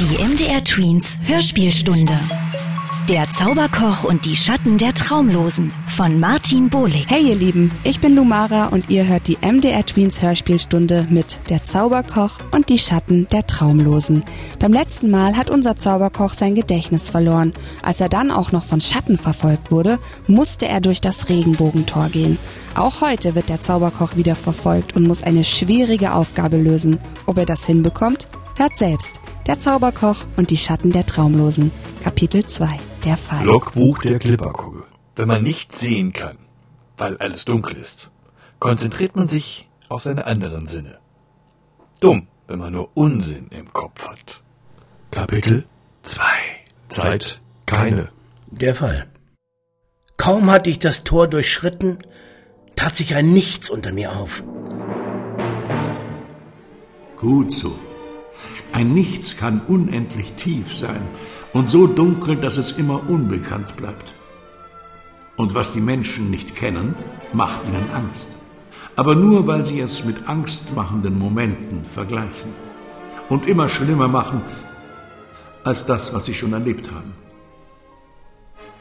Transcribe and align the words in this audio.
Die 0.00 0.22
MDR 0.22 0.62
Tweens 0.62 1.18
Hörspielstunde. 1.24 2.20
Der 3.08 3.28
Zauberkoch 3.32 4.04
und 4.04 4.26
die 4.26 4.36
Schatten 4.36 4.78
der 4.78 4.94
Traumlosen 4.94 5.72
von 5.88 6.20
Martin 6.20 6.70
Bohlig. 6.70 7.06
Hey 7.08 7.30
ihr 7.30 7.34
Lieben, 7.34 7.72
ich 7.82 7.98
bin 8.00 8.14
Lumara 8.14 8.66
und 8.66 8.90
ihr 8.90 9.08
hört 9.08 9.26
die 9.26 9.38
MDR 9.42 9.84
Tweens 9.84 10.22
Hörspielstunde 10.22 11.08
mit 11.10 11.40
Der 11.48 11.64
Zauberkoch 11.64 12.38
und 12.52 12.68
die 12.68 12.78
Schatten 12.78 13.26
der 13.32 13.44
Traumlosen. 13.48 14.22
Beim 14.60 14.72
letzten 14.72 15.10
Mal 15.10 15.36
hat 15.36 15.50
unser 15.50 15.74
Zauberkoch 15.74 16.32
sein 16.32 16.54
Gedächtnis 16.54 17.08
verloren. 17.08 17.52
Als 17.82 18.00
er 18.00 18.08
dann 18.08 18.30
auch 18.30 18.52
noch 18.52 18.66
von 18.66 18.80
Schatten 18.80 19.18
verfolgt 19.18 19.72
wurde, 19.72 19.98
musste 20.28 20.68
er 20.68 20.80
durch 20.80 21.00
das 21.00 21.28
Regenbogentor 21.28 22.08
gehen. 22.10 22.38
Auch 22.76 23.00
heute 23.00 23.34
wird 23.34 23.48
der 23.48 23.64
Zauberkoch 23.64 24.14
wieder 24.14 24.36
verfolgt 24.36 24.94
und 24.94 25.08
muss 25.08 25.24
eine 25.24 25.42
schwierige 25.42 26.12
Aufgabe 26.12 26.56
lösen. 26.56 27.00
Ob 27.26 27.36
er 27.38 27.46
das 27.46 27.66
hinbekommt? 27.66 28.28
Hört 28.56 28.76
selbst. 28.76 29.18
Der 29.48 29.58
Zauberkoch 29.58 30.26
und 30.36 30.50
die 30.50 30.58
Schatten 30.58 30.92
der 30.92 31.06
Traumlosen. 31.06 31.70
Kapitel 32.04 32.44
2. 32.44 32.68
Der 33.06 33.16
Fall. 33.16 33.46
Logbuch 33.46 33.96
der 34.02 34.18
Klipperkugel. 34.18 34.84
Wenn 35.16 35.26
man 35.26 35.42
nichts 35.42 35.80
sehen 35.80 36.12
kann, 36.12 36.36
weil 36.98 37.16
alles 37.16 37.46
dunkel 37.46 37.78
ist, 37.78 38.10
konzentriert 38.58 39.16
man 39.16 39.26
sich 39.26 39.66
auf 39.88 40.02
seine 40.02 40.26
anderen 40.26 40.66
Sinne. 40.66 40.98
Dumm, 41.98 42.26
wenn 42.46 42.58
man 42.58 42.74
nur 42.74 42.90
Unsinn 42.92 43.48
im 43.48 43.72
Kopf 43.72 44.06
hat. 44.06 44.42
Kapitel 45.10 45.64
2. 46.02 46.22
Zeit 46.88 47.40
keine. 47.64 48.10
Der 48.48 48.74
Fall. 48.74 49.06
Kaum 50.18 50.50
hatte 50.50 50.68
ich 50.68 50.78
das 50.78 51.04
Tor 51.04 51.26
durchschritten, 51.26 51.96
tat 52.76 52.94
sich 52.94 53.14
ein 53.14 53.32
Nichts 53.32 53.70
unter 53.70 53.92
mir 53.92 54.14
auf. 54.14 54.42
Gut 57.16 57.50
so. 57.50 57.87
Ein 58.72 58.92
Nichts 58.92 59.36
kann 59.36 59.60
unendlich 59.66 60.34
tief 60.34 60.74
sein 60.74 61.02
und 61.52 61.68
so 61.68 61.86
dunkel, 61.86 62.36
dass 62.36 62.56
es 62.56 62.72
immer 62.72 63.08
unbekannt 63.08 63.76
bleibt. 63.76 64.14
Und 65.36 65.54
was 65.54 65.70
die 65.70 65.80
Menschen 65.80 66.30
nicht 66.30 66.54
kennen, 66.54 66.94
macht 67.32 67.60
ihnen 67.66 67.90
Angst. 67.92 68.32
Aber 68.96 69.14
nur, 69.14 69.46
weil 69.46 69.64
sie 69.64 69.80
es 69.80 70.04
mit 70.04 70.28
angstmachenden 70.28 71.18
Momenten 71.18 71.84
vergleichen 71.84 72.52
und 73.28 73.48
immer 73.48 73.68
schlimmer 73.68 74.08
machen 74.08 74.42
als 75.64 75.86
das, 75.86 76.14
was 76.14 76.24
sie 76.24 76.34
schon 76.34 76.52
erlebt 76.52 76.90
haben. 76.90 77.14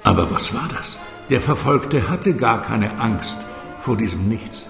Aber 0.04 0.32
was 0.32 0.54
war 0.54 0.68
das? 0.70 0.98
Der 1.30 1.42
Verfolgte 1.42 2.10
hatte 2.10 2.34
gar 2.34 2.62
keine 2.62 3.00
Angst 3.00 3.46
vor 3.82 3.98
diesem 3.98 4.28
Nichts. 4.28 4.70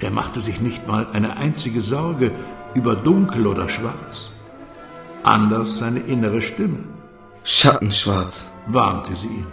Er 0.00 0.10
machte 0.10 0.40
sich 0.40 0.60
nicht 0.60 0.86
mal 0.86 1.06
eine 1.12 1.36
einzige 1.36 1.80
Sorge 1.80 2.32
über 2.78 2.94
dunkel 2.94 3.46
oder 3.46 3.68
schwarz. 3.68 4.30
Anders 5.24 5.78
seine 5.78 6.00
innere 6.14 6.40
Stimme. 6.40 6.84
Schattenschwarz, 7.42 8.52
warnte 8.66 9.16
sie 9.16 9.32
ihn. 9.40 9.46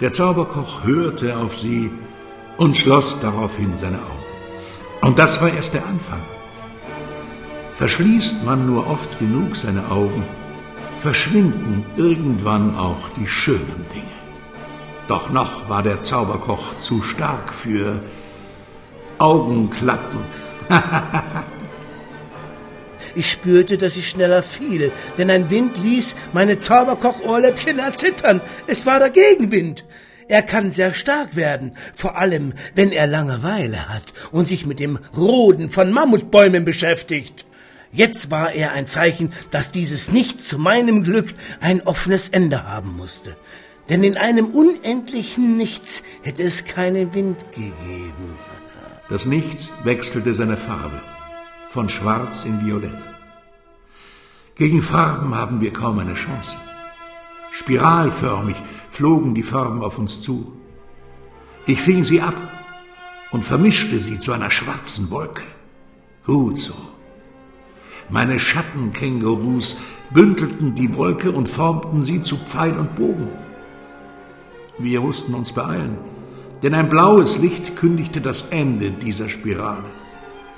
Der 0.00 0.12
Zauberkoch 0.12 0.84
hörte 0.84 1.36
auf 1.36 1.56
sie 1.56 1.90
und 2.56 2.76
schloss 2.76 3.20
daraufhin 3.20 3.76
seine 3.76 3.98
Augen. 3.98 4.24
Und 5.02 5.18
das 5.20 5.40
war 5.40 5.50
erst 5.50 5.74
der 5.74 5.86
Anfang. 5.86 6.22
Verschließt 7.76 8.44
man 8.44 8.66
nur 8.66 8.82
oft 8.90 9.18
genug 9.18 9.56
seine 9.56 9.90
Augen, 9.90 10.24
verschwinden 11.00 11.84
irgendwann 11.96 12.76
auch 12.76 13.08
die 13.16 13.26
schönen 13.26 13.84
Dinge. 13.94 14.18
Doch 15.06 15.30
noch 15.30 15.68
war 15.68 15.82
der 15.82 16.00
Zauberkoch 16.00 16.76
zu 16.78 17.02
stark 17.02 17.52
für 17.52 18.00
Augenklappen. 19.18 20.20
Ich 23.14 23.30
spürte, 23.30 23.78
dass 23.78 23.96
ich 23.96 24.08
schneller 24.08 24.42
fiel, 24.42 24.90
denn 25.18 25.30
ein 25.30 25.50
Wind 25.50 25.76
ließ 25.82 26.16
meine 26.32 26.58
Zauberkoch-Ohrläppchen 26.58 27.78
erzittern. 27.78 28.40
Es 28.66 28.86
war 28.86 28.98
der 28.98 29.10
Gegenwind. 29.10 29.84
Er 30.26 30.42
kann 30.42 30.70
sehr 30.70 30.94
stark 30.94 31.36
werden, 31.36 31.76
vor 31.94 32.16
allem 32.16 32.54
wenn 32.74 32.90
er 32.90 33.06
Langeweile 33.06 33.88
hat 33.88 34.14
und 34.32 34.48
sich 34.48 34.66
mit 34.66 34.80
dem 34.80 34.98
Roden 35.16 35.70
von 35.70 35.92
Mammutbäumen 35.92 36.64
beschäftigt. 36.64 37.44
Jetzt 37.92 38.30
war 38.30 38.52
er 38.52 38.72
ein 38.72 38.88
Zeichen, 38.88 39.32
dass 39.52 39.70
dieses 39.70 40.10
Nichts 40.10 40.48
zu 40.48 40.58
meinem 40.58 41.04
Glück 41.04 41.28
ein 41.60 41.82
offenes 41.82 42.28
Ende 42.30 42.64
haben 42.64 42.96
musste. 42.96 43.36
Denn 43.90 44.02
in 44.02 44.16
einem 44.16 44.46
unendlichen 44.46 45.56
Nichts 45.56 46.02
hätte 46.22 46.42
es 46.42 46.64
keinen 46.64 47.14
Wind 47.14 47.44
gegeben. 47.52 48.38
Das 49.08 49.26
Nichts 49.26 49.72
wechselte 49.84 50.32
seine 50.32 50.56
Farbe 50.56 51.00
von 51.74 51.88
Schwarz 51.88 52.44
in 52.44 52.64
Violett. 52.64 53.02
Gegen 54.54 54.80
Farben 54.80 55.34
haben 55.34 55.60
wir 55.60 55.72
kaum 55.72 55.98
eine 55.98 56.14
Chance. 56.14 56.54
Spiralförmig 57.50 58.54
flogen 58.90 59.34
die 59.34 59.42
Farben 59.42 59.82
auf 59.82 59.98
uns 59.98 60.20
zu. 60.20 60.52
Ich 61.66 61.80
fing 61.80 62.04
sie 62.04 62.20
ab 62.20 62.36
und 63.32 63.44
vermischte 63.44 63.98
sie 63.98 64.20
zu 64.20 64.30
einer 64.30 64.52
schwarzen 64.52 65.10
Wolke. 65.10 65.42
Gut 66.24 66.60
so. 66.60 66.74
Meine 68.08 68.38
Schattenkängurus 68.38 69.78
bündelten 70.10 70.76
die 70.76 70.94
Wolke 70.94 71.32
und 71.32 71.48
formten 71.48 72.04
sie 72.04 72.22
zu 72.22 72.36
Pfeil 72.36 72.78
und 72.78 72.94
Bogen. 72.94 73.30
Wir 74.78 75.00
mussten 75.00 75.34
uns 75.34 75.50
beeilen, 75.50 75.98
denn 76.62 76.74
ein 76.74 76.88
blaues 76.88 77.38
Licht 77.38 77.74
kündigte 77.74 78.20
das 78.20 78.42
Ende 78.50 78.92
dieser 78.92 79.28
Spirale. 79.28 80.03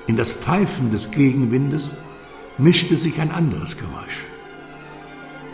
In 0.06 0.16
das 0.16 0.32
Pfeifen 0.32 0.90
des 0.90 1.10
Gegenwindes 1.10 1.96
mischte 2.58 2.96
sich 2.96 3.20
ein 3.20 3.30
anderes 3.32 3.76
Geräusch. 3.76 4.24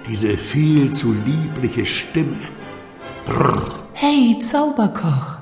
Diese 0.08 0.36
viel 0.36 0.92
zu 0.92 1.12
liebliche 1.12 1.86
Stimme. 1.86 2.38
Brrr. 3.24 3.88
Hey, 3.94 4.38
Zauberkoch, 4.40 5.38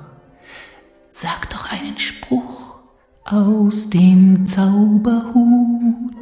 sag 1.10 1.48
doch 1.50 1.72
einen 1.72 1.96
Spruch 1.98 2.76
aus 3.24 3.90
dem 3.90 4.44
Zauberhut. 4.46 6.14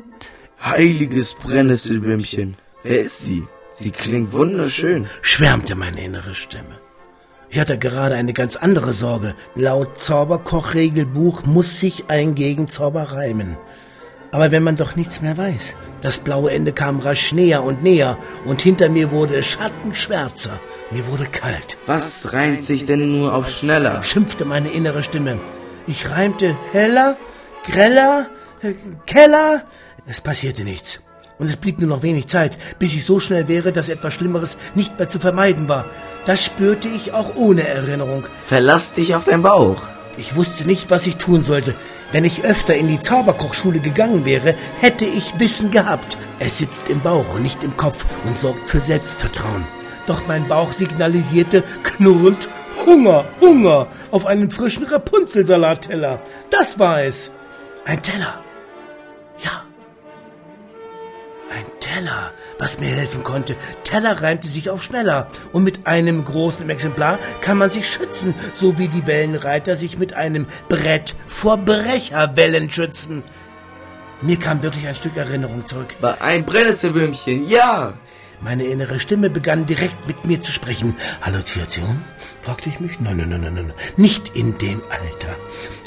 heiliges 0.62 1.34
Brennnesselwürmchen. 1.34 2.56
Wer 2.82 3.00
ist 3.00 3.24
sie? 3.24 3.44
Sie 3.74 3.90
klingt 3.90 4.32
wunderschön. 4.32 5.06
schwärmte 5.22 5.74
meine 5.74 6.02
innere 6.02 6.34
Stimme. 6.34 6.80
Ich 7.50 7.58
hatte 7.58 7.78
gerade 7.78 8.14
eine 8.14 8.32
ganz 8.32 8.56
andere 8.56 8.92
Sorge. 8.92 9.34
Laut 9.54 9.98
Zauberkochregelbuch 9.98 11.44
muss 11.46 11.80
sich 11.80 12.04
ein 12.08 12.34
Gegenzauber 12.34 13.04
reimen. 13.14 13.56
Aber 14.30 14.52
wenn 14.52 14.62
man 14.62 14.76
doch 14.76 14.96
nichts 14.96 15.22
mehr 15.22 15.38
weiß. 15.38 15.74
Das 16.02 16.18
blaue 16.18 16.50
Ende 16.50 16.72
kam 16.72 17.00
rasch 17.00 17.32
näher 17.32 17.64
und 17.64 17.82
näher 17.82 18.18
und 18.44 18.60
hinter 18.60 18.88
mir 18.88 19.10
wurde 19.10 19.36
es 19.36 19.46
schattenschwärzer. 19.46 20.60
Mir 20.90 21.06
wurde 21.06 21.26
kalt. 21.26 21.76
Was 21.86 22.32
reimt 22.34 22.64
sich 22.64 22.86
denn 22.86 23.18
nur 23.18 23.34
auf 23.34 23.50
schneller? 23.50 24.02
Schimpfte 24.02 24.44
meine 24.44 24.68
innere 24.68 25.02
Stimme. 25.02 25.40
Ich 25.86 26.10
reimte 26.10 26.56
heller, 26.72 27.16
greller, 27.64 28.28
äh, 28.62 28.74
Keller. 29.06 29.64
Es 30.06 30.20
passierte 30.20 30.62
nichts. 30.62 31.00
Und 31.38 31.46
es 31.46 31.56
blieb 31.56 31.80
nur 31.80 31.88
noch 31.88 32.02
wenig 32.02 32.26
Zeit, 32.26 32.58
bis 32.78 32.94
ich 32.94 33.04
so 33.04 33.20
schnell 33.20 33.48
wäre, 33.48 33.72
dass 33.72 33.88
etwas 33.88 34.14
Schlimmeres 34.14 34.56
nicht 34.74 34.98
mehr 34.98 35.08
zu 35.08 35.18
vermeiden 35.18 35.68
war. 35.68 35.84
Das 36.28 36.44
spürte 36.44 36.88
ich 36.88 37.14
auch 37.14 37.36
ohne 37.36 37.66
Erinnerung. 37.66 38.26
Verlass 38.44 38.92
dich 38.92 39.14
auf 39.14 39.24
dein 39.24 39.40
Bauch. 39.40 39.80
Ich 40.18 40.36
wusste 40.36 40.66
nicht, 40.66 40.90
was 40.90 41.06
ich 41.06 41.16
tun 41.16 41.40
sollte. 41.40 41.74
Wenn 42.12 42.26
ich 42.26 42.44
öfter 42.44 42.76
in 42.76 42.86
die 42.86 43.00
Zauberkochschule 43.00 43.78
gegangen 43.78 44.26
wäre, 44.26 44.54
hätte 44.78 45.06
ich 45.06 45.40
Wissen 45.40 45.70
gehabt. 45.70 46.18
Es 46.38 46.58
sitzt 46.58 46.90
im 46.90 47.00
Bauch 47.00 47.34
und 47.34 47.44
nicht 47.44 47.64
im 47.64 47.74
Kopf 47.78 48.04
und 48.26 48.38
sorgt 48.38 48.68
für 48.68 48.82
Selbstvertrauen. 48.82 49.66
Doch 50.06 50.26
mein 50.28 50.46
Bauch 50.48 50.74
signalisierte 50.74 51.64
knurrend 51.82 52.46
Hunger, 52.84 53.24
Hunger 53.40 53.86
auf 54.10 54.26
einen 54.26 54.50
frischen 54.50 54.84
Rapunzelsalatteller. 54.84 56.20
Das 56.50 56.78
war 56.78 57.04
es. 57.04 57.30
Ein 57.86 58.02
Teller. 58.02 58.38
Ja, 59.42 59.62
ein 61.50 61.64
Teller, 61.80 62.32
was 62.58 62.80
mir 62.80 62.88
helfen 62.88 63.22
konnte. 63.22 63.56
Teller 63.84 64.22
reimte 64.22 64.48
sich 64.48 64.70
auf 64.70 64.82
schneller. 64.82 65.28
Und 65.52 65.64
mit 65.64 65.86
einem 65.86 66.24
großen 66.24 66.68
Exemplar 66.68 67.18
kann 67.40 67.58
man 67.58 67.70
sich 67.70 67.90
schützen, 67.90 68.34
so 68.52 68.78
wie 68.78 68.88
die 68.88 69.06
Wellenreiter 69.06 69.76
sich 69.76 69.98
mit 69.98 70.12
einem 70.12 70.46
Brett 70.68 71.14
vor 71.26 71.56
Brecherwellen 71.56 72.70
schützen. 72.70 73.22
Mir 74.20 74.38
kam 74.38 74.62
wirklich 74.62 74.86
ein 74.86 74.96
Stück 74.96 75.16
Erinnerung 75.16 75.66
zurück. 75.66 75.94
War 76.00 76.20
ein 76.20 76.44
Brennnesselwürmchen, 76.44 77.48
ja. 77.48 77.94
Meine 78.40 78.64
innere 78.64 79.00
Stimme 79.00 79.30
begann 79.30 79.66
direkt 79.66 80.06
mit 80.06 80.24
mir 80.24 80.40
zu 80.40 80.52
sprechen. 80.52 80.96
Halluzination? 81.22 82.04
fragte 82.42 82.68
ich 82.68 82.78
mich. 82.78 83.00
Nein, 83.00 83.16
nein, 83.16 83.30
nein, 83.30 83.40
nein, 83.42 83.54
nein. 83.54 83.72
Nicht 83.96 84.36
in 84.36 84.58
dem 84.58 84.80
Alter, 84.90 85.36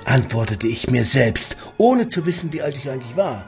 antwortete 0.06 0.68
ich 0.68 0.90
mir 0.90 1.06
selbst, 1.06 1.56
ohne 1.78 2.10
zu 2.10 2.26
wissen, 2.26 2.52
wie 2.52 2.62
alt 2.62 2.78
ich 2.78 2.90
eigentlich 2.90 3.16
war. 3.16 3.46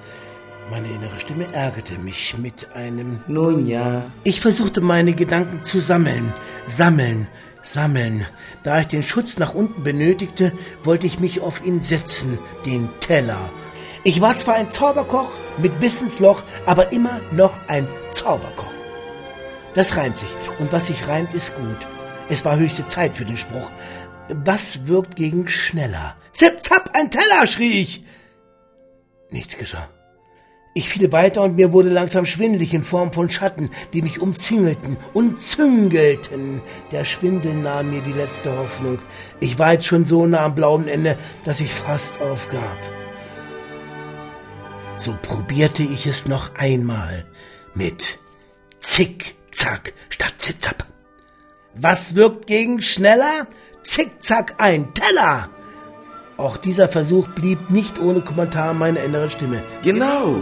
Meine 0.73 0.87
innere 0.87 1.19
Stimme 1.19 1.45
ärgerte 1.53 1.99
mich 1.99 2.35
mit 2.39 2.75
einem 2.75 3.21
Nun 3.27 3.67
ja. 3.67 4.05
Ich 4.23 4.41
versuchte 4.41 4.81
meine 4.81 5.13
Gedanken 5.13 5.63
zu 5.63 5.79
sammeln, 5.79 6.33
sammeln, 6.67 7.27
sammeln. 7.61 8.25
Da 8.63 8.79
ich 8.79 8.87
den 8.87 9.03
Schutz 9.03 9.37
nach 9.37 9.53
unten 9.53 9.83
benötigte, 9.83 10.51
wollte 10.83 11.05
ich 11.05 11.19
mich 11.19 11.41
auf 11.41 11.63
ihn 11.63 11.83
setzen, 11.83 12.39
den 12.65 12.89
Teller. 13.01 13.51
Ich 14.03 14.19
war 14.19 14.35
zwar 14.35 14.55
ein 14.55 14.71
Zauberkoch 14.71 15.29
mit 15.59 15.79
Wissensloch, 15.79 16.41
aber 16.65 16.91
immer 16.91 17.21
noch 17.31 17.53
ein 17.67 17.87
Zauberkoch. 18.11 18.73
Das 19.75 19.95
reimt 19.95 20.17
sich. 20.17 20.29
Und 20.57 20.71
was 20.71 20.87
sich 20.87 21.07
reimt, 21.07 21.35
ist 21.35 21.55
gut. 21.55 21.87
Es 22.29 22.45
war 22.45 22.57
höchste 22.57 22.87
Zeit 22.87 23.15
für 23.15 23.25
den 23.25 23.37
Spruch. 23.37 23.69
Was 24.27 24.87
wirkt 24.87 25.17
gegen 25.17 25.47
schneller? 25.47 26.15
Zip, 26.31 26.63
zap, 26.63 26.95
ein 26.95 27.11
Teller, 27.11 27.45
schrie 27.45 27.73
ich. 27.79 28.01
Nichts 29.29 29.55
geschah. 29.55 29.87
Ich 30.75 30.89
fiel 30.89 31.11
weiter 31.11 31.43
und 31.43 31.55
mir 31.55 31.71
wurde 31.71 31.89
langsam 31.89 32.25
schwindlig 32.25 32.73
in 32.73 32.83
Form 32.83 33.13
von 33.13 33.29
Schatten, 33.29 33.69
die 33.93 34.01
mich 34.01 34.19
umzingelten 34.19 34.97
und 35.13 35.39
züngelten. 35.39 36.61
Der 36.91 37.05
Schwindel 37.05 37.53
nahm 37.53 37.91
mir 37.91 38.01
die 38.01 38.13
letzte 38.13 38.57
Hoffnung. 38.57 38.97
Ich 39.39 39.59
war 39.59 39.73
jetzt 39.73 39.85
schon 39.85 40.05
so 40.05 40.25
nah 40.25 40.45
am 40.45 40.55
blauen 40.55 40.87
Ende, 40.87 41.15
dass 41.45 41.59
ich 41.59 41.71
fast 41.71 42.19
aufgab. 42.21 42.77
So 44.97 45.15
probierte 45.21 45.83
ich 45.83 46.07
es 46.07 46.27
noch 46.27 46.55
einmal 46.55 47.25
mit 47.75 48.17
Zick-Zack 48.79 49.93
statt 50.09 50.33
Zip-Zap. 50.39 50.85
Was 51.75 52.15
wirkt 52.15 52.47
gegen 52.47 52.81
schneller? 52.81 53.47
Zick-Zack 53.83 54.55
ein 54.57 54.91
Teller! 54.95 55.49
Auch 56.37 56.57
dieser 56.57 56.89
Versuch 56.89 57.27
blieb 57.27 57.69
nicht 57.69 57.99
ohne 57.99 58.21
Kommentar 58.21 58.73
meiner 58.73 59.03
inneren 59.03 59.29
Stimme. 59.29 59.61
Genau, 59.83 60.37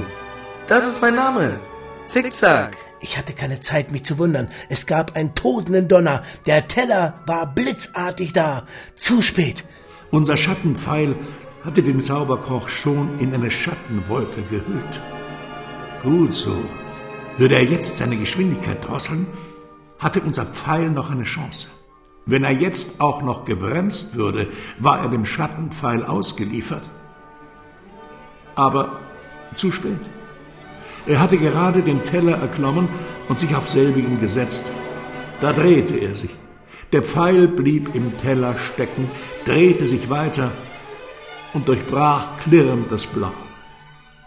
das 0.67 0.85
ist 0.87 1.01
mein 1.01 1.15
Name. 1.15 1.59
Zickzack. 2.05 2.77
Ich 2.99 3.17
hatte 3.17 3.33
keine 3.33 3.59
Zeit, 3.59 3.91
mich 3.91 4.03
zu 4.03 4.19
wundern. 4.19 4.49
Es 4.69 4.85
gab 4.85 5.15
einen 5.15 5.33
tosenden 5.33 5.87
Donner. 5.87 6.23
Der 6.45 6.67
Teller 6.67 7.15
war 7.25 7.47
blitzartig 7.47 8.31
da. 8.33 8.63
Zu 8.95 9.21
spät. 9.21 9.65
Unser 10.11 10.37
Schattenpfeil 10.37 11.15
hatte 11.63 11.81
den 11.81 11.99
Zauberkoch 11.99 12.69
schon 12.69 13.17
in 13.19 13.33
eine 13.33 13.49
Schattenwolke 13.49 14.41
gehüllt. 14.43 14.99
Gut 16.03 16.33
so. 16.33 16.55
Würde 17.37 17.55
er 17.55 17.63
jetzt 17.63 17.97
seine 17.97 18.17
Geschwindigkeit 18.17 18.87
drosseln, 18.87 19.25
hatte 19.97 20.21
unser 20.21 20.45
Pfeil 20.45 20.89
noch 20.89 21.09
eine 21.09 21.23
Chance. 21.23 21.67
Wenn 22.25 22.43
er 22.43 22.51
jetzt 22.51 23.01
auch 23.01 23.23
noch 23.23 23.45
gebremst 23.45 24.15
würde, 24.15 24.47
war 24.79 25.01
er 25.01 25.09
dem 25.09 25.25
Schattenpfeil 25.25 26.03
ausgeliefert. 26.03 26.87
Aber 28.55 28.99
zu 29.55 29.71
spät. 29.71 29.99
Er 31.07 31.19
hatte 31.19 31.38
gerade 31.38 31.81
den 31.81 32.03
Teller 32.06 32.38
erklommen 32.38 32.88
und 33.27 33.39
sich 33.39 33.56
auf 33.56 33.68
selbigen 33.69 34.19
gesetzt. 34.19 34.71
Da 35.42 35.51
drehte 35.51 35.98
er 35.98 36.15
sich. 36.15 36.31
Der 36.92 37.01
Pfeil 37.01 37.48
blieb 37.48 37.95
im 37.95 38.18
Teller 38.18 38.56
stecken, 38.57 39.09
drehte 39.45 39.88
sich 39.88 40.09
weiter 40.09 40.51
und 41.53 41.68
durchbrach 41.68 42.38
klirrend 42.38 42.92
das 42.92 43.07
Blau. 43.07 43.33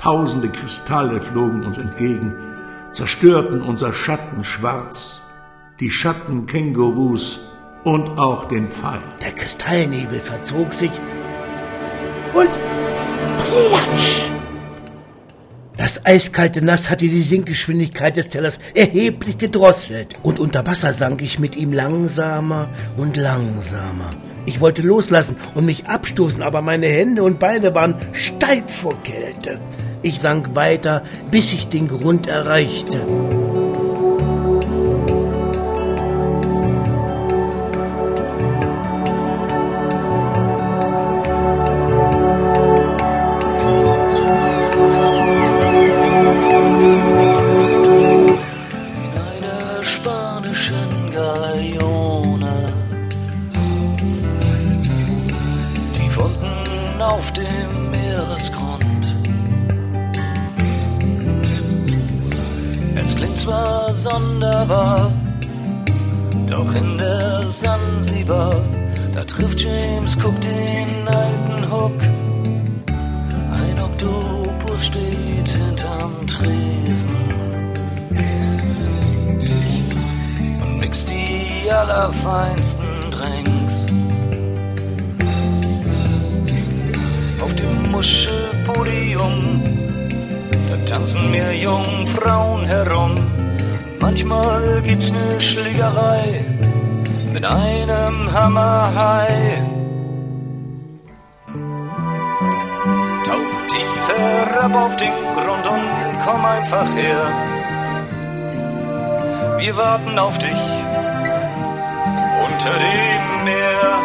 Tausende 0.00 0.48
Kristalle 0.48 1.20
flogen 1.20 1.62
uns 1.64 1.78
entgegen, 1.78 2.34
zerstörten 2.92 3.62
unser 3.62 3.92
Schatten 3.92 4.44
schwarz, 4.44 5.20
die 5.80 5.90
Schattenkängurus 5.90 7.40
und 7.84 8.18
auch 8.18 8.46
den 8.48 8.70
Pfeil. 8.70 9.02
Der 9.20 9.32
Kristallnebel 9.32 10.20
verzog 10.20 10.72
sich 10.72 10.92
und 12.34 12.50
platsch! 13.38 14.33
Das 15.84 16.06
eiskalte 16.06 16.62
Nass 16.62 16.88
hatte 16.88 17.06
die 17.08 17.20
Sinkgeschwindigkeit 17.20 18.16
des 18.16 18.30
Tellers 18.30 18.58
erheblich 18.72 19.36
gedrosselt, 19.36 20.14
und 20.22 20.40
unter 20.40 20.66
Wasser 20.66 20.94
sank 20.94 21.20
ich 21.20 21.38
mit 21.38 21.56
ihm 21.56 21.74
langsamer 21.74 22.70
und 22.96 23.18
langsamer. 23.18 24.08
Ich 24.46 24.62
wollte 24.62 24.80
loslassen 24.80 25.36
und 25.54 25.66
mich 25.66 25.86
abstoßen, 25.86 26.42
aber 26.42 26.62
meine 26.62 26.86
Hände 26.86 27.22
und 27.22 27.38
Beine 27.38 27.74
waren 27.74 27.96
steif 28.14 28.64
vor 28.80 28.94
Kälte. 29.02 29.60
Ich 30.00 30.20
sank 30.20 30.54
weiter, 30.54 31.02
bis 31.30 31.52
ich 31.52 31.68
den 31.68 31.86
Grund 31.86 32.28
erreichte. 32.28 33.02
Sonderbar. 64.04 65.12
Doch 66.46 66.74
in 66.74 66.98
der 66.98 67.48
Sansibar, 67.48 68.62
da 69.14 69.24
trifft 69.24 69.60
James 69.60 70.16
Cook 70.16 70.38
den 70.40 71.08
alten 71.08 71.70
Hook. 71.70 72.00
Ein 73.50 73.80
Oktopus 73.80 74.86
steht 74.86 75.48
hinterm 75.48 76.26
Tresen 76.26 77.63
mixt 80.94 81.10
die 81.10 81.70
allerfeinsten 81.72 83.10
Drinks. 83.10 83.86
Auf 87.42 87.54
dem 87.54 87.90
Muschelpodium, 87.90 89.60
da 90.68 90.94
tanzen 90.94 91.30
mir 91.32 91.52
Jungfrauen 91.52 92.64
herum 92.66 93.14
Manchmal 94.00 94.82
gibt's 94.82 95.10
ne 95.10 95.40
Schlägerei 95.40 96.44
mit 97.32 97.44
einem 97.44 98.32
Hammerhai. 98.32 99.28
Tauch 103.26 103.60
tiefer 103.72 104.64
ab 104.64 104.74
auf 104.76 104.96
den 104.96 105.16
Grund 105.34 105.66
und 105.66 106.24
komm 106.24 106.44
einfach 106.44 106.94
her. 106.94 107.53
Wir 109.64 109.74
warten 109.78 110.18
auf 110.18 110.36
dich 110.36 110.62
unter 112.46 112.74
dem 112.78 113.44
Meer. 113.44 113.98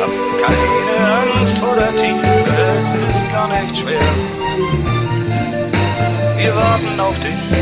Hab 0.00 0.12
keine 0.44 0.96
Angst 1.22 1.56
vor 1.56 1.74
der 1.76 1.92
Tiefe, 1.96 2.56
es 2.82 2.94
ist 3.16 3.32
gar 3.32 3.48
nicht 3.48 3.78
schwer 3.78 4.46
wir 6.46 6.54
warten 6.54 7.00
auf 7.00 7.18
dich 7.20 7.58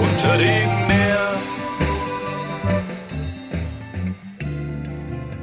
unter 0.00 0.38
dem 0.38 0.86
Meer. 0.86 1.28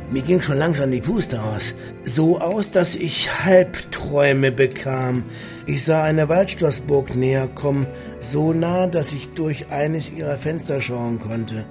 Mir 0.09 0.21
ging 0.23 0.41
schon 0.41 0.57
langsam 0.57 0.89
die 0.89 1.01
Puste 1.01 1.39
aus. 1.39 1.73
So 2.05 2.39
aus, 2.39 2.71
dass 2.71 2.95
ich 2.95 3.43
Halbträume 3.43 4.51
bekam. 4.51 5.23
Ich 5.69 5.83
sah 5.83 6.01
eine 6.01 6.29
Waldschlossburg 6.29 7.13
näher 7.17 7.49
kommen, 7.53 7.87
so 8.21 8.53
nah, 8.53 8.87
dass 8.87 9.11
ich 9.11 9.33
durch 9.33 9.69
eines 9.69 10.13
ihrer 10.13 10.37
Fenster 10.37 10.79
schauen 10.79 11.19
konnte. 11.19 11.65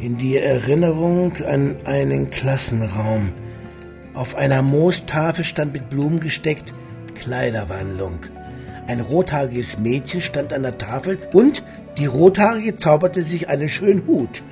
In 0.00 0.16
die 0.16 0.38
Erinnerung 0.38 1.34
an 1.46 1.76
einen 1.84 2.30
Klassenraum. 2.30 3.34
Auf 4.14 4.36
einer 4.36 4.62
Moostafel 4.62 5.44
stand 5.44 5.74
mit 5.74 5.90
Blumen 5.90 6.20
gesteckt 6.20 6.72
Kleiderwandlung. 7.14 8.20
Ein 8.86 9.00
rothaariges 9.00 9.78
Mädchen 9.80 10.22
stand 10.22 10.54
an 10.54 10.62
der 10.62 10.78
Tafel 10.78 11.18
und 11.34 11.62
die 11.98 12.06
Rothaarige 12.06 12.76
zauberte 12.76 13.22
sich 13.22 13.50
einen 13.50 13.68
schönen 13.68 14.06
Hut. 14.06 14.42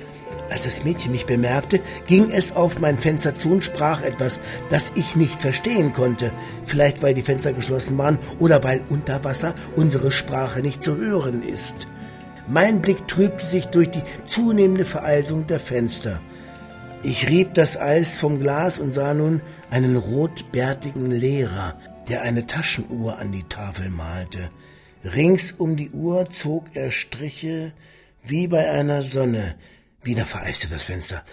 Als 0.49 0.63
das 0.63 0.83
Mädchen 0.83 1.11
mich 1.11 1.25
bemerkte, 1.25 1.79
ging 2.07 2.29
es 2.31 2.55
auf 2.55 2.79
mein 2.79 2.97
Fenster 2.97 3.35
zu 3.37 3.51
und 3.51 3.65
sprach 3.65 4.03
etwas, 4.03 4.39
das 4.69 4.91
ich 4.95 5.15
nicht 5.15 5.41
verstehen 5.41 5.91
konnte. 5.91 6.31
Vielleicht 6.65 7.01
weil 7.01 7.13
die 7.13 7.23
Fenster 7.23 7.53
geschlossen 7.53 7.97
waren 7.97 8.19
oder 8.39 8.63
weil 8.63 8.81
unter 8.89 9.23
Wasser 9.23 9.55
unsere 9.75 10.11
Sprache 10.11 10.61
nicht 10.61 10.83
zu 10.83 10.97
hören 10.97 11.41
ist. 11.41 11.87
Mein 12.47 12.81
Blick 12.81 13.07
trübte 13.07 13.43
sich 13.43 13.65
durch 13.65 13.89
die 13.89 14.03
zunehmende 14.25 14.85
Vereisung 14.85 15.47
der 15.47 15.59
Fenster. 15.59 16.19
Ich 17.01 17.27
rieb 17.27 17.55
das 17.55 17.77
Eis 17.77 18.15
vom 18.15 18.39
Glas 18.39 18.77
und 18.77 18.93
sah 18.93 19.13
nun 19.13 19.41
einen 19.71 19.97
rotbärtigen 19.97 21.09
Lehrer, 21.09 21.75
der 22.07 22.21
eine 22.21 22.45
Taschenuhr 22.45 23.17
an 23.17 23.31
die 23.31 23.43
Tafel 23.43 23.89
malte. 23.89 24.49
Rings 25.03 25.51
um 25.51 25.75
die 25.75 25.91
Uhr 25.91 26.29
zog 26.29 26.65
er 26.73 26.91
Striche 26.91 27.73
wie 28.23 28.47
bei 28.47 28.69
einer 28.69 29.03
Sonne. 29.03 29.55
Wieder 30.05 30.27
vereiste 30.27 30.67
das 30.67 30.83
Fenster. 30.83 31.23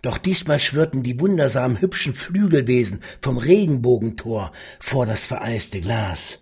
Doch 0.00 0.16
diesmal 0.16 0.58
schwirrten 0.58 1.02
die 1.02 1.20
wundersam 1.20 1.80
hübschen 1.80 2.14
Flügelwesen 2.14 3.00
vom 3.20 3.36
Regenbogentor 3.36 4.52
vor 4.80 5.04
das 5.04 5.26
vereiste 5.26 5.80
Glas. 5.82 6.38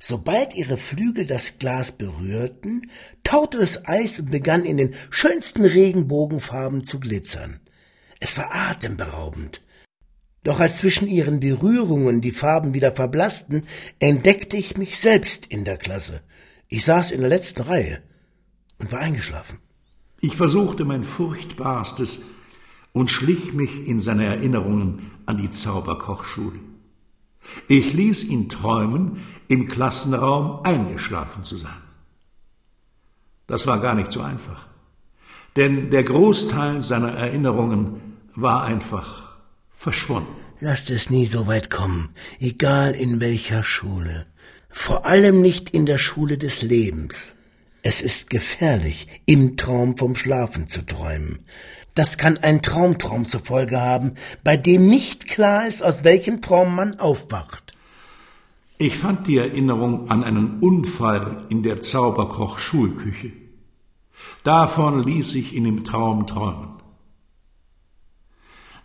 Sobald 0.00 0.54
ihre 0.54 0.76
Flügel 0.76 1.24
das 1.24 1.58
Glas 1.58 1.92
berührten, 1.92 2.90
taute 3.22 3.58
das 3.58 3.86
Eis 3.86 4.18
und 4.18 4.32
begann 4.32 4.64
in 4.64 4.76
den 4.76 4.94
schönsten 5.10 5.64
Regenbogenfarben 5.64 6.84
zu 6.84 6.98
glitzern. 6.98 7.60
Es 8.18 8.36
war 8.36 8.52
atemberaubend. 8.52 9.62
Doch 10.42 10.58
als 10.58 10.78
zwischen 10.78 11.06
ihren 11.06 11.38
Berührungen 11.38 12.20
die 12.20 12.32
Farben 12.32 12.74
wieder 12.74 12.90
verblassten, 12.90 13.62
entdeckte 14.00 14.56
ich 14.56 14.76
mich 14.76 14.98
selbst 14.98 15.46
in 15.46 15.64
der 15.64 15.76
Klasse. 15.76 16.20
Ich 16.66 16.84
saß 16.84 17.12
in 17.12 17.20
der 17.20 17.30
letzten 17.30 17.62
Reihe 17.62 18.02
und 18.78 18.90
war 18.90 18.98
eingeschlafen. 18.98 19.60
Ich 20.24 20.36
versuchte 20.36 20.84
mein 20.84 21.02
Furchtbarstes 21.02 22.22
und 22.92 23.10
schlich 23.10 23.52
mich 23.54 23.88
in 23.88 23.98
seine 23.98 24.24
Erinnerungen 24.24 25.10
an 25.26 25.36
die 25.36 25.50
Zauberkochschule. 25.50 26.60
Ich 27.66 27.92
ließ 27.92 28.24
ihn 28.28 28.48
träumen, 28.48 29.24
im 29.48 29.66
Klassenraum 29.66 30.60
eingeschlafen 30.62 31.42
zu 31.42 31.56
sein. 31.56 31.82
Das 33.48 33.66
war 33.66 33.80
gar 33.80 33.94
nicht 33.96 34.12
so 34.12 34.20
einfach, 34.20 34.68
denn 35.56 35.90
der 35.90 36.04
Großteil 36.04 36.82
seiner 36.82 37.10
Erinnerungen 37.10 38.00
war 38.36 38.62
einfach 38.64 39.32
verschwunden. 39.74 40.36
Lasst 40.60 40.88
es 40.90 41.10
nie 41.10 41.26
so 41.26 41.48
weit 41.48 41.68
kommen, 41.68 42.10
egal 42.38 42.94
in 42.94 43.18
welcher 43.18 43.64
Schule. 43.64 44.26
Vor 44.70 45.04
allem 45.04 45.42
nicht 45.42 45.70
in 45.70 45.84
der 45.84 45.98
Schule 45.98 46.38
des 46.38 46.62
Lebens. 46.62 47.34
Es 47.84 48.00
ist 48.00 48.30
gefährlich, 48.30 49.08
im 49.26 49.56
Traum 49.56 49.96
vom 49.96 50.14
Schlafen 50.14 50.68
zu 50.68 50.86
träumen. 50.86 51.40
Das 51.96 52.16
kann 52.16 52.38
ein 52.38 52.62
Traumtraum 52.62 53.26
zur 53.26 53.40
Folge 53.40 53.80
haben, 53.80 54.12
bei 54.44 54.56
dem 54.56 54.86
nicht 54.86 55.26
klar 55.26 55.66
ist, 55.66 55.82
aus 55.82 56.04
welchem 56.04 56.40
Traum 56.40 56.76
man 56.76 57.00
aufwacht. 57.00 57.74
Ich 58.78 58.96
fand 58.96 59.26
die 59.26 59.36
Erinnerung 59.36 60.10
an 60.10 60.22
einen 60.22 60.60
Unfall 60.60 61.44
in 61.48 61.64
der 61.64 61.82
Zauberkoch-Schulküche. 61.82 63.32
Davon 64.44 65.02
ließ 65.02 65.34
ich 65.34 65.52
ihn 65.52 65.66
im 65.66 65.82
Traum 65.82 66.26
träumen. 66.28 66.68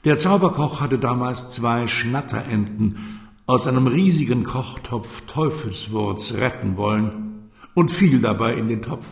Der 0.06 0.18
Zauberkoch 0.18 0.82
hatte 0.82 0.98
damals 0.98 1.52
zwei 1.52 1.88
Schnatterenten 1.88 3.20
aus 3.46 3.68
einem 3.68 3.88
riesigen 3.88 4.44
Kochtopf 4.44 5.22
Teufelswurz 5.28 6.34
retten 6.34 6.78
wollen 6.78 7.27
und 7.78 7.92
fiel 7.92 8.20
dabei 8.20 8.56
in 8.56 8.70
den 8.70 8.82
Topf. 8.82 9.06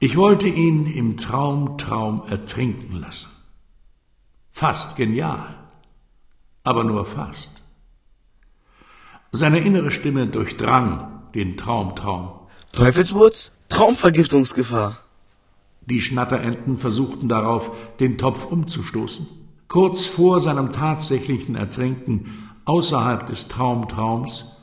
Ich 0.00 0.16
wollte 0.16 0.48
ihn 0.48 0.86
im 0.86 1.16
Traumtraum 1.16 2.24
ertrinken 2.28 2.96
lassen. 2.96 3.30
Fast 4.50 4.96
genial, 4.96 5.56
aber 6.64 6.82
nur 6.82 7.06
fast. 7.06 7.52
Seine 9.30 9.60
innere 9.60 9.92
Stimme 9.92 10.26
durchdrang 10.26 11.30
den 11.36 11.56
Traumtraum. 11.56 12.48
Teufelswurz? 12.72 13.52
Traumvergiftungsgefahr. 13.68 14.98
Die 15.82 16.00
Schnatterenten 16.00 16.78
versuchten 16.78 17.28
darauf, 17.28 17.70
den 18.00 18.18
Topf 18.18 18.44
umzustoßen. 18.44 19.28
Kurz 19.68 20.04
vor 20.04 20.40
seinem 20.40 20.72
tatsächlichen 20.72 21.54
Ertrinken 21.54 22.50
außerhalb 22.64 23.24
des 23.24 23.46
Traumtraums 23.46 24.55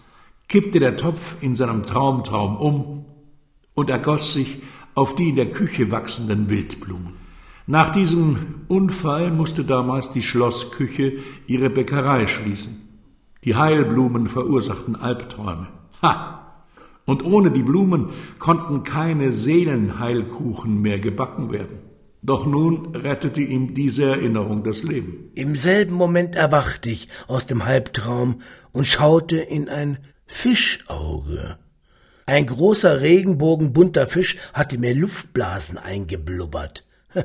kippte 0.47 0.79
der 0.79 0.97
Topf 0.97 1.35
in 1.41 1.55
seinem 1.55 1.83
Traumtraum 1.83 2.57
um 2.57 3.05
und 3.73 3.89
ergoss 3.89 4.33
sich 4.33 4.61
auf 4.95 5.15
die 5.15 5.29
in 5.29 5.35
der 5.35 5.51
Küche 5.51 5.91
wachsenden 5.91 6.49
Wildblumen. 6.49 7.13
Nach 7.65 7.91
diesem 7.91 8.65
Unfall 8.67 9.31
musste 9.31 9.63
damals 9.63 10.11
die 10.11 10.21
Schlossküche 10.21 11.13
ihre 11.47 11.69
Bäckerei 11.69 12.27
schließen. 12.27 12.81
Die 13.43 13.55
Heilblumen 13.55 14.27
verursachten 14.27 14.95
Albträume. 14.95 15.67
Ha! 16.01 16.33
und 17.05 17.25
ohne 17.25 17.51
die 17.51 17.63
Blumen 17.63 18.09
konnten 18.39 18.83
keine 18.83 19.31
Seelenheilkuchen 19.31 20.81
mehr 20.81 20.99
gebacken 20.99 21.51
werden. 21.51 21.79
Doch 22.21 22.45
nun 22.45 22.95
rettete 22.95 23.41
ihm 23.41 23.73
diese 23.73 24.05
Erinnerung 24.05 24.63
das 24.63 24.83
Leben. 24.83 25.31
Im 25.35 25.55
selben 25.55 25.95
Moment 25.95 26.35
erwachte 26.35 26.89
ich 26.89 27.09
aus 27.27 27.47
dem 27.47 27.65
Halbtraum 27.65 28.39
und 28.71 28.87
schaute 28.87 29.37
in 29.37 29.67
ein 29.67 29.97
Fischauge. 30.25 31.57
Ein 32.25 32.45
großer 32.45 33.01
regenbogenbunter 33.01 34.07
Fisch 34.07 34.37
hatte 34.53 34.77
mir 34.77 34.93
Luftblasen 34.95 35.77
eingeblubbert. 35.77 36.85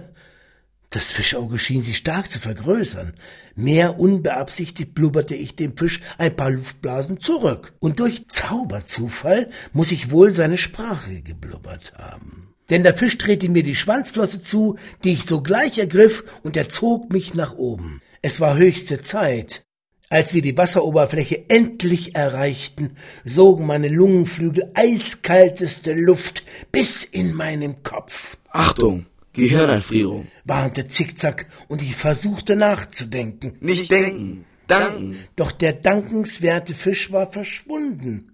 Das 0.90 1.12
Fischauge 1.12 1.58
schien 1.58 1.82
sich 1.82 1.98
stark 1.98 2.30
zu 2.30 2.40
vergrößern. 2.40 3.12
Mehr 3.54 3.98
unbeabsichtigt 3.98 4.94
blubberte 4.94 5.34
ich 5.34 5.54
dem 5.54 5.76
Fisch 5.76 6.00
ein 6.16 6.34
paar 6.34 6.50
Luftblasen 6.50 7.20
zurück. 7.20 7.74
Und 7.78 8.00
durch 8.00 8.26
Zauberzufall 8.28 9.50
muss 9.74 9.92
ich 9.92 10.10
wohl 10.10 10.30
seine 10.30 10.56
Sprache 10.56 11.20
geblubbert 11.20 11.92
haben. 11.98 12.54
Denn 12.70 12.84
der 12.84 12.96
Fisch 12.96 13.18
drehte 13.18 13.50
mir 13.50 13.62
die 13.62 13.74
Schwanzflosse 13.74 14.40
zu, 14.40 14.78
die 15.04 15.12
ich 15.12 15.24
sogleich 15.24 15.78
ergriff, 15.78 16.24
und 16.42 16.56
er 16.56 16.70
zog 16.70 17.12
mich 17.12 17.34
nach 17.34 17.54
oben. 17.54 18.00
Es 18.22 18.40
war 18.40 18.56
höchste 18.56 19.02
Zeit. 19.02 19.62
Als 20.10 20.32
wir 20.32 20.40
die 20.40 20.56
Wasseroberfläche 20.56 21.44
endlich 21.48 22.14
erreichten, 22.14 22.96
sogen 23.24 23.66
meine 23.66 23.88
Lungenflügel 23.88 24.70
eiskalteste 24.72 25.92
Luft 25.92 26.44
bis 26.72 27.04
in 27.04 27.34
meinen 27.34 27.82
Kopf. 27.82 28.38
Achtung! 28.50 29.06
Gehirnerfrierung, 29.34 30.26
warnte 30.44 30.88
Zickzack, 30.88 31.46
und 31.68 31.82
ich 31.82 31.94
versuchte 31.94 32.56
nachzudenken. 32.56 33.56
Nicht 33.60 33.90
denken, 33.90 34.46
danken. 34.66 35.18
Doch 35.36 35.52
der 35.52 35.74
dankenswerte 35.74 36.74
Fisch 36.74 37.12
war 37.12 37.30
verschwunden. 37.30 38.32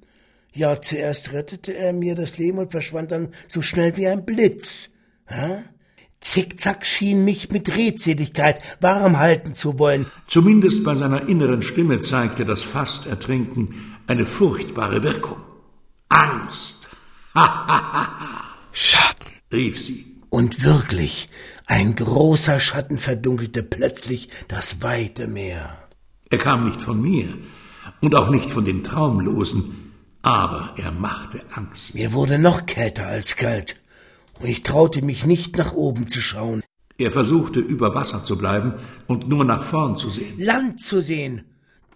Ja, 0.54 0.80
zuerst 0.80 1.32
rettete 1.32 1.74
er 1.74 1.92
mir 1.92 2.14
das 2.14 2.38
Leben 2.38 2.58
und 2.58 2.70
verschwand 2.70 3.10
dann 3.10 3.34
so 3.48 3.60
schnell 3.60 3.96
wie 3.96 4.06
ein 4.06 4.24
Blitz. 4.24 4.90
Hä? 5.26 5.64
Zickzack 6.24 6.86
schien 6.86 7.24
mich 7.24 7.50
mit 7.52 7.76
Redseligkeit 7.76 8.60
warm 8.80 9.18
halten 9.18 9.54
zu 9.54 9.78
wollen. 9.78 10.06
Zumindest 10.26 10.82
bei 10.82 10.96
seiner 10.96 11.28
inneren 11.28 11.60
Stimme 11.60 12.00
zeigte 12.00 12.46
das 12.46 12.64
Fastertrinken 12.64 13.94
eine 14.06 14.24
furchtbare 14.24 15.02
Wirkung. 15.02 15.36
Angst. 16.08 16.88
Ha, 17.34 17.66
ha, 17.66 17.92
ha, 17.92 18.20
ha. 18.20 18.44
Schatten, 18.72 19.32
rief 19.52 19.80
sie. 19.80 20.06
Und 20.30 20.64
wirklich, 20.64 21.28
ein 21.66 21.94
großer 21.94 22.58
Schatten 22.58 22.96
verdunkelte 22.96 23.62
plötzlich 23.62 24.30
das 24.48 24.82
weite 24.82 25.28
Meer. 25.28 25.76
Er 26.30 26.38
kam 26.38 26.64
nicht 26.64 26.80
von 26.80 27.00
mir 27.00 27.28
und 28.00 28.14
auch 28.14 28.30
nicht 28.30 28.50
von 28.50 28.64
den 28.64 28.82
Traumlosen, 28.82 29.92
aber 30.22 30.74
er 30.78 30.90
machte 30.90 31.42
Angst. 31.54 31.94
Mir 31.94 32.12
wurde 32.12 32.38
noch 32.38 32.64
kälter 32.64 33.06
als 33.06 33.36
kalt, 33.36 33.76
und 34.40 34.48
ich 34.48 34.62
traute 34.62 35.02
mich 35.02 35.26
nicht 35.26 35.56
nach 35.56 35.74
oben 35.74 36.08
zu 36.08 36.20
schauen. 36.20 36.62
Er 36.98 37.10
versuchte 37.10 37.58
über 37.58 37.94
Wasser 37.94 38.24
zu 38.24 38.38
bleiben 38.38 38.74
und 39.06 39.28
nur 39.28 39.44
nach 39.44 39.64
vorn 39.64 39.96
zu 39.96 40.10
sehen. 40.10 40.38
Land 40.38 40.80
zu 40.80 41.00
sehen. 41.00 41.44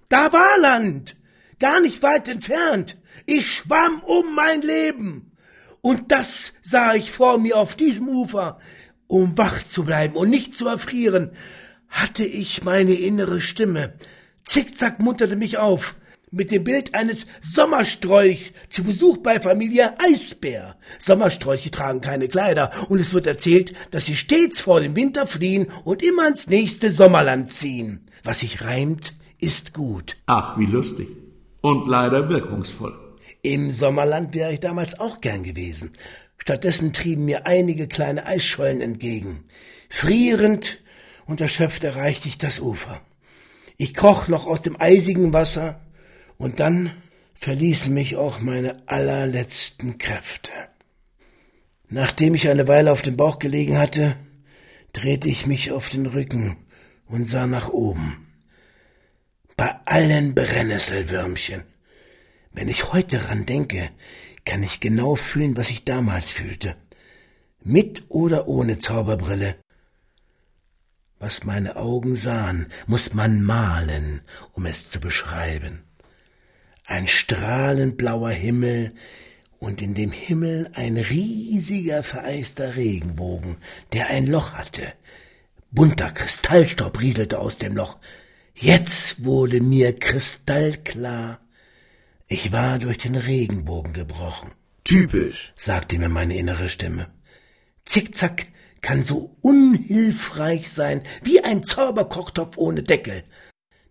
Da 0.09 0.33
war 0.33 0.59
Land, 0.59 1.17
gar 1.61 1.81
nicht 1.81 2.03
weit 2.03 2.29
entfernt. 2.29 2.97
Ich 3.27 3.53
schwamm 3.53 4.01
um 4.01 4.35
mein 4.35 4.63
Leben. 4.63 5.33
Und 5.81 6.11
das 6.11 6.53
sah 6.63 6.95
ich 6.95 7.13
vor 7.13 7.39
mir 7.39 7.57
auf 7.57 7.77
diesem 7.77 8.09
Ufer. 8.09 8.59
Um 9.07 9.39
wach 9.39 9.63
zu 9.63 9.85
bleiben 9.85 10.17
und 10.17 10.31
nicht 10.31 10.55
zu 10.55 10.67
erfrieren, 10.67 11.31
hatte 11.89 12.25
ich 12.25 12.65
meine 12.65 12.95
innere 12.95 13.41
Stimme. 13.41 13.95
Zickzack 14.45 15.01
munterte 15.01 15.37
mich 15.37 15.59
auf 15.59 15.95
mit 16.31 16.51
dem 16.51 16.65
Bild 16.65 16.95
eines 16.95 17.27
Sommersträuchs 17.43 18.53
zu 18.69 18.85
Besuch 18.85 19.19
bei 19.19 19.41
Familie 19.41 19.99
Eisbär. 19.99 20.77
Sommersträuche 20.99 21.71
tragen 21.71 22.01
keine 22.01 22.29
Kleider 22.29 22.71
und 22.89 22.99
es 22.99 23.13
wird 23.13 23.27
erzählt, 23.27 23.75
dass 23.91 24.07
sie 24.07 24.17
stets 24.17 24.61
vor 24.61 24.81
dem 24.81 24.97
Winter 24.97 25.27
fliehen 25.27 25.69
und 25.85 26.03
immer 26.03 26.29
ins 26.29 26.49
nächste 26.49 26.91
Sommerland 26.91 27.53
ziehen. 27.53 28.07
Was 28.25 28.41
sich 28.41 28.63
reimt, 28.63 29.15
ist 29.39 29.75
gut. 29.75 30.17
Ach, 30.27 30.59
wie 30.59 30.67
lustig. 30.67 31.09
Und 31.61 31.87
leider 31.87 32.29
wirkungsvoll. 32.29 32.95
Im 33.43 33.71
Sommerland 33.71 34.35
wäre 34.35 34.53
ich 34.53 34.61
damals 34.61 34.99
auch 34.99 35.21
gern 35.21 35.43
gewesen. 35.43 35.93
Stattdessen 36.39 36.93
trieben 36.93 37.25
mir 37.25 37.47
einige 37.47 37.89
kleine 37.89 38.27
Eisschollen 38.27 38.81
entgegen. 38.81 39.45
Frierend 39.89 40.79
und 41.27 41.41
erschöpft 41.41 41.85
erreichte 41.85 42.29
ich 42.29 42.39
das 42.39 42.61
Ufer. 42.61 43.01
Ich 43.77 43.95
kroch 43.95 44.29
noch 44.29 44.47
aus 44.47 44.63
dem 44.63 44.81
eisigen 44.81 45.33
Wasser, 45.33 45.81
und 46.39 46.61
dann 46.61 46.91
verließen 47.35 47.93
mich 47.93 48.17
auch 48.17 48.41
meine 48.41 48.89
allerletzten 48.89 49.99
Kräfte. 49.99 50.51
Nachdem 51.91 52.35
ich 52.35 52.49
eine 52.49 52.67
Weile 52.67 52.91
auf 52.93 53.03
dem 53.03 53.17
Bauch 53.17 53.39
gelegen 53.39 53.79
hatte, 53.79 54.17
drehte 54.93 55.29
ich 55.29 55.47
mich 55.47 55.71
auf 55.73 55.91
den 55.91 56.07
Rücken 56.07 56.57
und 57.07 57.29
sah 57.29 57.47
nach 57.47 57.69
oben. 57.69 58.27
Bei 59.57 59.75
allen 59.85 60.35
Brennnesselwürmchen 60.35 61.65
wenn 62.59 62.69
ich 62.69 62.93
heute 62.93 63.19
daran 63.19 63.47
denke, 63.47 63.89
kann 64.45 64.65
ich 64.65 64.81
genau 64.81 65.15
fühlen, 65.15 65.57
was 65.57 65.71
ich 65.71 65.85
damals 65.85 66.33
fühlte. 66.33 66.75
Mit 67.63 68.07
oder 68.09 68.49
ohne 68.49 68.81
Zauberbrille. 68.81 69.55
Was 71.21 71.45
meine 71.45 71.77
Augen 71.77 72.17
sahen, 72.17 72.67
muss 72.87 73.15
man 73.15 73.45
malen, 73.45 74.23
um 74.55 74.67
es 74.67 74.91
zu 74.91 74.99
beschreiben. 74.99 75.85
Ein 76.89 77.07
strahlend 77.07 77.99
blauer 77.99 78.31
Himmel 78.31 78.95
und 79.59 79.83
in 79.83 79.95
dem 79.95 80.11
Himmel 80.11 80.71
ein 80.73 80.97
riesiger 80.97 82.03
vereister 82.03 82.77
Regenbogen, 82.77 83.59
der 83.93 84.09
ein 84.09 84.27
Loch 84.27 84.55
hatte, 84.55 84.95
Bunter 85.71 86.11
Kristallstaub 86.11 86.99
rieselte 86.99 87.41
aus 87.41 87.59
dem 87.59 87.77
Loch. 87.77 87.99
Jetzt 88.55 89.23
wurde 89.23 89.61
mir 89.61 89.99
kristallklar, 89.99 91.41
ich 92.27 92.53
war 92.53 92.79
durch 92.79 92.97
den 92.97 93.17
Regenbogen 93.17 93.93
gebrochen. 93.93 94.53
Typisch, 94.85 95.53
sagte 95.57 95.99
mir 95.99 96.09
meine 96.09 96.39
innere 96.39 96.71
Stimme. 96.71 97.11
Zickzack 97.85 98.47
kann 98.81 99.05
so 99.05 99.37
unhilfreich 99.43 100.73
sein 100.73 101.03
wie 101.23 101.45
ein 101.45 101.63
Zauberkochtopf 101.65 102.57
ohne 102.57 102.83
Deckel. 102.83 103.25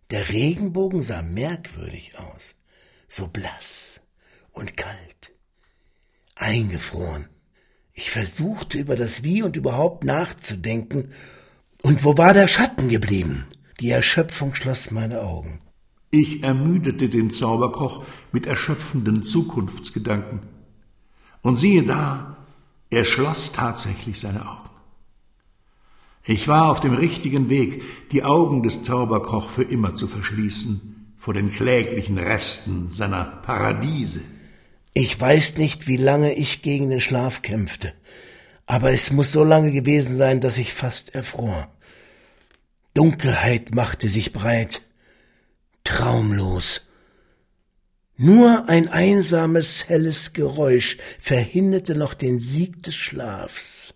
Der 0.09 0.29
Regenbogen 0.29 1.03
sah 1.03 1.21
merkwürdig 1.21 2.17
aus, 2.17 2.55
so 3.07 3.27
blass 3.27 4.01
und 4.51 4.75
kalt, 4.75 5.31
eingefroren. 6.35 7.27
Ich 7.93 8.11
versuchte 8.11 8.77
über 8.77 8.95
das 8.95 9.23
Wie 9.23 9.41
und 9.41 9.55
überhaupt 9.55 10.03
nachzudenken, 10.03 11.11
und 11.83 12.03
wo 12.03 12.17
war 12.17 12.33
der 12.33 12.47
Schatten 12.47 12.89
geblieben? 12.89 13.45
Die 13.79 13.91
Erschöpfung 13.91 14.55
schloss 14.55 14.91
meine 14.91 15.21
Augen. 15.21 15.61
Ich 16.09 16.43
ermüdete 16.43 17.07
den 17.07 17.29
Zauberkoch 17.29 18.03
mit 18.31 18.47
erschöpfenden 18.47 19.23
Zukunftsgedanken. 19.23 20.41
Und 21.43 21.55
siehe 21.55 21.83
da, 21.83 22.37
er 22.89 23.05
schloss 23.05 23.51
tatsächlich 23.51 24.19
seine 24.19 24.47
Augen. 24.47 24.69
Ich 26.23 26.47
war 26.47 26.71
auf 26.71 26.79
dem 26.79 26.95
richtigen 26.95 27.49
Weg, 27.49 27.83
die 28.11 28.23
Augen 28.23 28.63
des 28.63 28.83
Zauberkoch 28.83 29.49
für 29.49 29.63
immer 29.63 29.95
zu 29.95 30.07
verschließen 30.07 30.96
vor 31.27 31.33
den 31.33 31.51
kläglichen 31.51 32.17
Resten 32.17 32.89
seiner 32.89 33.25
Paradiese. 33.25 34.21
Ich 34.93 35.19
weiß 35.19 35.57
nicht, 35.57 35.85
wie 35.85 35.97
lange 35.97 36.33
ich 36.33 36.61
gegen 36.61 36.89
den 36.89 37.01
Schlaf 37.01 37.41
kämpfte, 37.41 37.91
aber 38.65 38.93
es 38.93 39.11
muss 39.11 39.33
so 39.33 39.43
lange 39.43 39.73
gewesen 39.73 40.15
sein, 40.15 40.39
dass 40.39 40.57
ich 40.57 40.73
fast 40.73 41.15
erfror. 41.15 41.67
Dunkelheit 42.93 43.75
machte 43.75 44.07
sich 44.07 44.31
breit, 44.31 44.83
traumlos. 45.83 46.87
Nur 48.15 48.69
ein 48.69 48.87
einsames, 48.87 49.89
helles 49.89 50.31
Geräusch 50.31 50.97
verhinderte 51.19 51.97
noch 51.97 52.13
den 52.13 52.39
Sieg 52.39 52.83
des 52.83 52.95
Schlafs. 52.95 53.93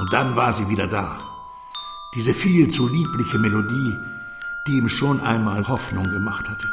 Und 0.00 0.12
dann 0.12 0.34
war 0.34 0.52
sie 0.52 0.68
wieder 0.68 0.88
da. 0.88 1.31
Diese 2.14 2.34
viel 2.34 2.68
zu 2.68 2.88
liebliche 2.88 3.38
Melodie, 3.38 3.96
die 4.66 4.76
ihm 4.76 4.88
schon 4.88 5.20
einmal 5.20 5.66
Hoffnung 5.66 6.04
gemacht 6.04 6.46
hatte. 6.46 6.68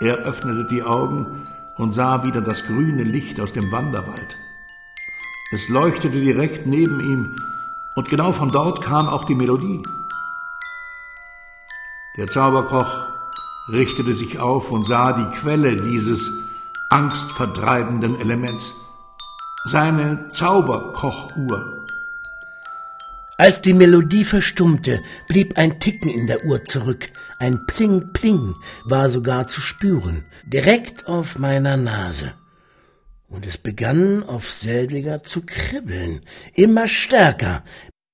Er 0.00 0.16
öffnete 0.18 0.66
die 0.68 0.82
Augen 0.82 1.46
und 1.76 1.92
sah 1.92 2.24
wieder 2.24 2.40
das 2.40 2.66
grüne 2.66 3.04
Licht 3.04 3.40
aus 3.40 3.52
dem 3.52 3.70
Wanderwald. 3.70 4.36
Es 5.52 5.68
leuchtete 5.68 6.20
direkt 6.20 6.66
neben 6.66 6.98
ihm, 7.00 7.36
und 7.94 8.08
genau 8.08 8.32
von 8.32 8.50
dort 8.50 8.82
kam 8.82 9.06
auch 9.06 9.24
die 9.24 9.36
Melodie. 9.36 9.82
Der 12.16 12.26
Zauberkoch 12.26 13.06
richtete 13.68 14.14
sich 14.14 14.40
auf 14.40 14.70
und 14.70 14.84
sah 14.84 15.12
die 15.12 15.36
Quelle 15.36 15.76
dieses 15.76 16.50
angstvertreibenden 16.90 18.18
Elements, 18.18 18.74
seine 19.64 20.28
Zauberkochuhr. 20.30 21.81
Als 23.42 23.60
die 23.60 23.72
Melodie 23.72 24.24
verstummte, 24.24 25.02
blieb 25.26 25.58
ein 25.58 25.80
Ticken 25.80 26.08
in 26.08 26.28
der 26.28 26.44
Uhr 26.44 26.64
zurück. 26.64 27.10
Ein 27.40 27.58
Pling-Pling 27.66 28.54
war 28.84 29.10
sogar 29.10 29.48
zu 29.48 29.60
spüren, 29.60 30.24
direkt 30.44 31.08
auf 31.08 31.40
meiner 31.40 31.76
Nase. 31.76 32.34
Und 33.28 33.44
es 33.44 33.58
begann 33.58 34.22
auf 34.22 34.48
selbiger 34.48 35.24
zu 35.24 35.42
kribbeln, 35.44 36.20
immer 36.54 36.86
stärker, 36.86 37.64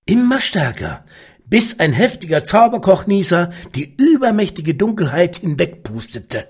immer 0.07 0.41
stärker, 0.41 1.05
bis 1.45 1.79
ein 1.79 1.93
heftiger 1.93 2.43
Zauberkochnießer 2.43 3.53
die 3.75 3.97
übermächtige 3.99 4.77
Dunkelheit 4.77 5.37
hinwegpustete. 5.37 6.49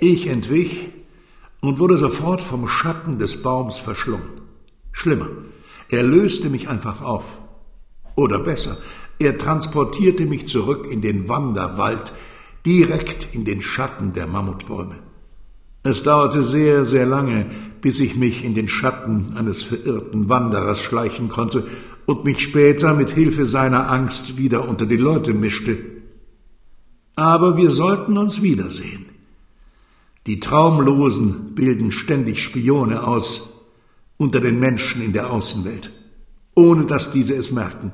Ich 0.00 0.26
entwich 0.26 0.88
und 1.60 1.78
wurde 1.78 1.98
sofort 1.98 2.40
vom 2.40 2.66
Schatten 2.66 3.18
des 3.18 3.42
Baums 3.42 3.78
verschlungen. 3.78 4.37
Schlimmer, 4.98 5.30
er 5.90 6.02
löste 6.02 6.50
mich 6.50 6.68
einfach 6.68 7.02
auf. 7.02 7.22
Oder 8.16 8.40
besser, 8.40 8.76
er 9.20 9.38
transportierte 9.38 10.26
mich 10.26 10.48
zurück 10.48 10.88
in 10.90 11.02
den 11.02 11.28
Wanderwald, 11.28 12.12
direkt 12.66 13.28
in 13.32 13.44
den 13.44 13.60
Schatten 13.60 14.12
der 14.12 14.26
Mammutbäume. 14.26 14.96
Es 15.84 16.02
dauerte 16.02 16.42
sehr, 16.42 16.84
sehr 16.84 17.06
lange, 17.06 17.46
bis 17.80 18.00
ich 18.00 18.16
mich 18.16 18.44
in 18.44 18.56
den 18.56 18.66
Schatten 18.66 19.34
eines 19.36 19.62
verirrten 19.62 20.28
Wanderers 20.28 20.82
schleichen 20.82 21.28
konnte 21.28 21.68
und 22.04 22.24
mich 22.24 22.40
später 22.40 22.92
mit 22.92 23.10
Hilfe 23.10 23.46
seiner 23.46 23.92
Angst 23.92 24.36
wieder 24.36 24.68
unter 24.68 24.84
die 24.84 24.96
Leute 24.96 25.32
mischte. 25.32 25.78
Aber 27.14 27.56
wir 27.56 27.70
sollten 27.70 28.18
uns 28.18 28.42
wiedersehen. 28.42 29.06
Die 30.26 30.40
Traumlosen 30.40 31.54
bilden 31.54 31.92
ständig 31.92 32.42
Spione 32.42 33.06
aus 33.06 33.57
unter 34.18 34.40
den 34.40 34.60
Menschen 34.60 35.00
in 35.00 35.12
der 35.14 35.30
Außenwelt, 35.30 35.90
ohne 36.54 36.86
dass 36.86 37.10
diese 37.10 37.34
es 37.34 37.50
merken. 37.50 37.92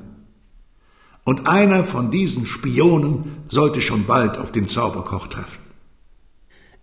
Und 1.23 1.47
einer 1.47 1.83
von 1.83 2.11
diesen 2.11 2.45
Spionen 2.45 3.37
sollte 3.47 3.81
schon 3.81 4.05
bald 4.05 4.37
auf 4.37 4.51
den 4.51 4.67
Zauberkoch 4.67 5.27
treffen. 5.27 5.59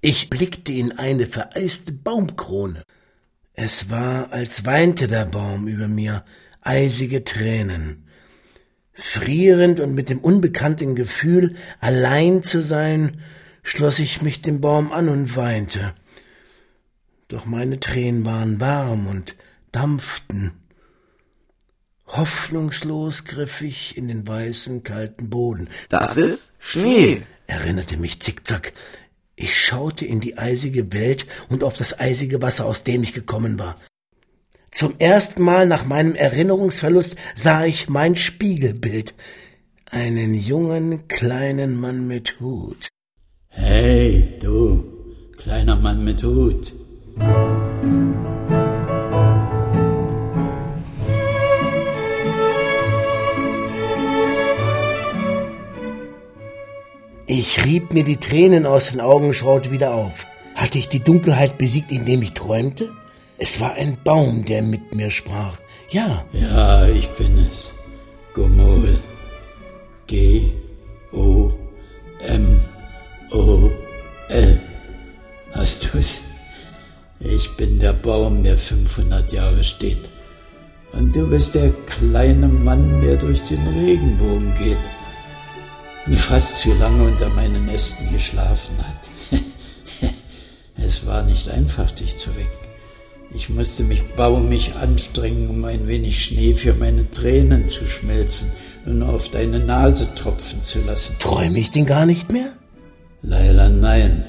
Ich 0.01 0.31
blickte 0.31 0.73
in 0.73 0.99
eine 0.99 1.27
vereiste 1.27 1.93
Baumkrone. 1.93 2.83
Es 3.53 3.91
war, 3.91 4.33
als 4.33 4.65
weinte 4.65 5.07
der 5.07 5.27
Baum 5.27 5.69
über 5.69 5.87
mir 5.87 6.25
eisige 6.61 7.23
Tränen. 7.23 8.09
Frierend 8.93 9.79
und 9.79 9.95
mit 9.95 10.09
dem 10.09 10.19
unbekannten 10.19 10.97
Gefühl, 10.97 11.55
allein 11.81 12.43
zu 12.43 12.63
sein, 12.63 13.21
schloss 13.63 14.01
ich 14.01 14.23
mich 14.23 14.43
dem 14.43 14.61
Baum 14.61 14.93
an 14.93 15.09
und 15.09 15.37
weinte. 15.37 15.95
Doch 17.33 17.47
meine 17.47 17.81
Tränen 17.81 18.27
waren 18.27 18.61
warm 18.61 19.07
und 19.07 19.37
dampften. 19.73 20.53
Hoffnungslos 22.07 23.25
griff 23.25 23.63
ich 23.63 23.97
in 23.97 24.07
den 24.07 24.29
weißen, 24.29 24.83
kalten 24.83 25.31
Boden. 25.31 25.71
Das 25.89 26.19
ist 26.19 26.53
Schnee, 26.59 27.23
erinnerte 27.47 27.97
mich 27.97 28.21
Zickzack. 28.21 28.75
Ich 29.35 29.59
schaute 29.59 30.05
in 30.05 30.21
die 30.21 30.37
eisige 30.37 30.93
Welt 30.93 31.25
und 31.49 31.65
auf 31.65 31.79
das 31.79 31.99
eisige 31.99 32.43
Wasser, 32.43 32.67
aus 32.67 32.85
dem 32.85 33.03
ich 33.03 33.15
gekommen 33.15 33.59
war. 33.59 33.81
Zum 34.71 34.97
ersten 34.99 35.43
Mal 35.43 35.67
nach 35.67 35.87
meinem 35.87 36.15
Erinnerungsverlust 36.15 37.17
sah 37.35 37.65
ich 37.65 37.89
mein 37.89 38.15
Spiegelbild. 38.15 39.15
Einen 39.91 40.35
jungen, 40.35 41.09
kleinen 41.09 41.81
Mann 41.81 42.07
mit 42.07 42.41
Hut. 42.41 42.89
Hey, 43.49 44.39
du, 44.39 44.85
kleiner 45.39 45.77
Mann 45.77 46.05
mit 46.05 46.23
Hut. 46.23 46.82
Ich 57.27 57.65
rieb 57.65 57.95
mir 57.95 58.05
die 58.05 58.19
Tränen 58.19 58.67
aus 58.67 58.91
den 58.91 59.01
Augen 59.01 59.29
und 59.29 59.35
schaute 59.35 59.71
wieder 59.71 59.95
auf. 59.95 60.27
Hatte 60.55 60.79
ich 60.79 60.89
die 60.89 61.01
Dunkelheit 61.01 61.59
besiegt, 61.59 61.91
indem 61.91 62.23
ich 62.23 62.35
träumte? 62.35 62.91
Es 63.39 63.61
war 63.61 63.75
ein 63.75 63.97
Baum, 64.05 64.45
der 64.45 64.63
mit 64.63 64.95
mir 64.95 65.11
sprach. 65.11 65.59
Ja. 65.89 66.25
Ja, 66.33 66.87
ich 66.87 67.09
bin 67.11 67.39
es. 67.39 67.73
Gomol. 68.35 68.99
G. 70.07 70.53
O. 71.13 71.51
M. 72.21 72.61
O-L. 73.31 74.61
Hast 75.53 75.95
du's? 75.95 76.32
Ich 77.25 77.57
bin 77.57 77.79
der 77.79 77.93
Baum, 77.93 78.43
der 78.43 78.59
500 78.59 79.33
Jahre 79.33 79.63
steht. 79.63 80.11
Und 80.93 81.15
du 81.15 81.29
bist 81.29 81.55
der 81.55 81.71
kleine 81.87 82.49
Mann, 82.49 83.01
der 83.01 83.17
durch 83.17 83.41
den 83.43 83.67
Regenbogen 83.67 84.55
geht 84.59 84.91
und 86.07 86.19
fast 86.19 86.59
zu 86.59 86.73
lange 86.75 87.05
unter 87.05 87.29
meinen 87.31 87.69
Ästen 87.69 88.13
geschlafen 88.13 88.77
hat. 88.79 89.41
es 90.77 91.07
war 91.07 91.23
nicht 91.23 91.49
einfach, 91.49 91.91
dich 91.93 92.17
zu 92.17 92.31
wecken. 92.37 92.51
Ich 93.35 93.49
musste 93.49 93.85
mich 93.85 94.03
baumig 94.15 94.75
anstrengen, 94.75 95.49
um 95.49 95.65
ein 95.65 95.87
wenig 95.87 96.23
Schnee 96.23 96.55
für 96.55 96.75
meine 96.75 97.11
Tränen 97.11 97.69
zu 97.69 97.87
schmelzen 97.87 98.53
und 98.85 99.03
auf 99.03 99.31
deine 99.31 99.61
Nase 99.61 100.15
tropfen 100.15 100.63
zu 100.63 100.81
lassen. 100.81 101.17
Träume 101.19 101.59
ich 101.59 101.71
denn 101.71 101.87
gar 101.87 102.05
nicht 102.05 102.31
mehr? 102.31 102.51
Leider 103.23 103.69
nein. 103.71 104.25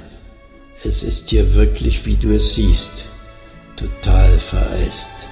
Es 0.85 1.01
ist 1.01 1.29
hier 1.29 1.55
wirklich, 1.55 2.05
wie 2.05 2.17
du 2.17 2.35
es 2.35 2.55
siehst, 2.55 3.05
total 3.77 4.37
vereist. 4.37 5.27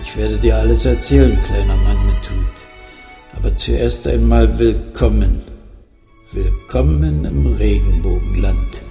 Ich 0.00 0.16
werde 0.16 0.36
dir 0.36 0.56
alles 0.56 0.84
erzählen, 0.84 1.36
kleiner 1.42 1.76
Mann 1.76 2.06
mit 2.06 2.30
Hut. 2.30 3.36
Aber 3.36 3.56
zuerst 3.56 4.06
einmal 4.06 4.56
willkommen. 4.56 5.42
Willkommen 6.30 7.24
im 7.24 7.48
Regenbogenland. 7.48 8.83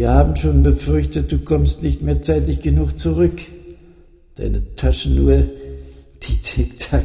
Wir 0.00 0.14
haben 0.14 0.34
schon 0.34 0.62
befürchtet, 0.62 1.30
du 1.30 1.40
kommst 1.40 1.82
nicht 1.82 2.00
mehr 2.00 2.22
zeitig 2.22 2.62
genug 2.62 2.98
zurück. 2.98 3.38
Deine 4.34 4.74
Taschenuhr, 4.74 5.44
die 6.22 6.38
Tick-Tack, 6.38 7.04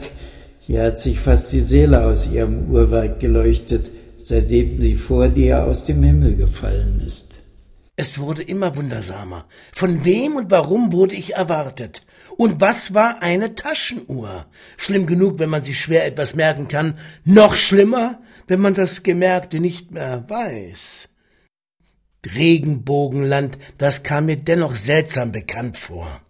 hier 0.62 0.84
hat 0.84 1.02
sich 1.02 1.20
fast 1.20 1.52
die 1.52 1.60
Seele 1.60 2.06
aus 2.06 2.32
ihrem 2.32 2.72
Uhrwerk 2.72 3.20
geleuchtet, 3.20 3.92
seitdem 4.16 4.82
sie 4.82 4.96
vor 4.96 5.28
dir 5.28 5.66
aus 5.66 5.84
dem 5.84 6.04
Himmel 6.04 6.38
gefallen 6.38 7.02
ist. 7.06 7.44
Es 7.98 8.18
wurde 8.18 8.44
immer 8.44 8.78
wundersamer. 8.78 9.44
Von 9.74 10.06
wem 10.06 10.38
und 10.38 10.50
warum 10.50 10.94
wurde 10.94 11.16
ich 11.16 11.34
erwartet? 11.34 12.02
Und 12.38 12.62
was 12.62 12.94
war 12.94 13.22
eine 13.22 13.56
Taschenuhr? 13.56 14.46
Schlimm 14.78 15.06
genug, 15.06 15.40
wenn 15.40 15.50
man 15.50 15.64
sich 15.64 15.82
schwer 15.82 16.06
etwas 16.06 16.36
merken 16.36 16.70
kann. 16.70 16.98
Noch 17.26 17.56
schlimmer, 17.56 18.22
wenn 18.48 18.62
man 18.62 18.74
das 18.74 19.04
Gemerkte 19.04 19.60
nicht 19.60 19.92
mehr 19.92 20.24
weiß. 20.30 21.10
Regenbogenland, 22.34 23.58
das 23.78 24.04
kam 24.04 24.26
mir 24.28 24.38
dennoch 24.38 24.76
seltsam 24.76 25.32
bekannt 25.32 25.78
vor. 25.78 26.22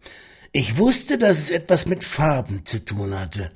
Ich 0.51 0.77
wusste, 0.77 1.17
dass 1.17 1.37
es 1.37 1.51
etwas 1.51 1.85
mit 1.85 2.03
Farben 2.03 2.65
zu 2.65 2.83
tun 2.83 3.17
hatte, 3.17 3.51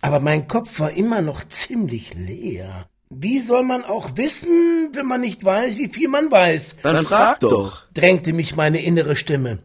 aber 0.00 0.20
mein 0.20 0.48
Kopf 0.48 0.80
war 0.80 0.92
immer 0.92 1.22
noch 1.22 1.46
ziemlich 1.46 2.14
leer. 2.14 2.88
Wie 3.10 3.40
soll 3.40 3.62
man 3.62 3.84
auch 3.84 4.16
wissen, 4.16 4.90
wenn 4.92 5.06
man 5.06 5.20
nicht 5.20 5.44
weiß, 5.44 5.78
wie 5.78 5.88
viel 5.88 6.08
man 6.08 6.30
weiß? 6.30 6.76
Dann 6.82 7.04
frag 7.04 7.40
doch, 7.40 7.84
drängte 7.94 8.32
mich 8.32 8.56
meine 8.56 8.82
innere 8.82 9.14
Stimme. 9.14 9.58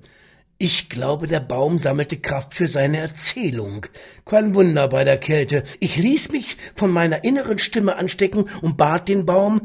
Ich 0.63 0.89
glaube, 0.89 1.25
der 1.25 1.39
Baum 1.39 1.79
sammelte 1.79 2.17
Kraft 2.17 2.53
für 2.53 2.67
seine 2.67 2.99
Erzählung. 2.99 3.87
Kein 4.25 4.53
Wunder 4.53 4.87
bei 4.89 5.03
der 5.03 5.17
Kälte. 5.17 5.63
Ich 5.79 5.97
ließ 5.97 6.31
mich 6.31 6.55
von 6.75 6.91
meiner 6.91 7.23
inneren 7.23 7.57
Stimme 7.57 7.95
anstecken 7.95 8.45
und 8.61 8.77
bat 8.77 9.09
den 9.09 9.25
Baum, 9.25 9.61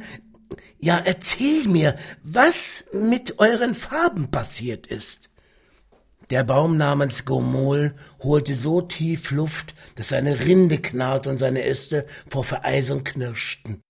ja, 0.78 0.98
erzähl 0.98 1.66
mir, 1.68 1.96
was 2.22 2.84
mit 2.92 3.38
euren 3.38 3.74
Farben 3.74 4.30
passiert 4.30 4.86
ist. 4.86 5.30
Der 6.30 6.42
Baum 6.42 6.76
namens 6.76 7.24
Gomol 7.24 7.94
holte 8.20 8.54
so 8.54 8.80
tief 8.80 9.30
Luft, 9.30 9.74
dass 9.94 10.08
seine 10.08 10.40
Rinde 10.40 10.78
knarrte 10.78 11.30
und 11.30 11.38
seine 11.38 11.62
Äste 11.62 12.06
vor 12.28 12.42
Vereisung 12.42 13.04
knirschten. 13.04 13.80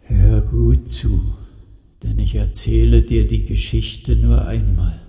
Hör 0.00 0.40
gut 0.40 0.90
zu, 0.90 1.34
denn 2.02 2.18
ich 2.18 2.34
erzähle 2.34 3.02
dir 3.02 3.26
die 3.26 3.44
Geschichte 3.44 4.16
nur 4.16 4.46
einmal. 4.46 5.00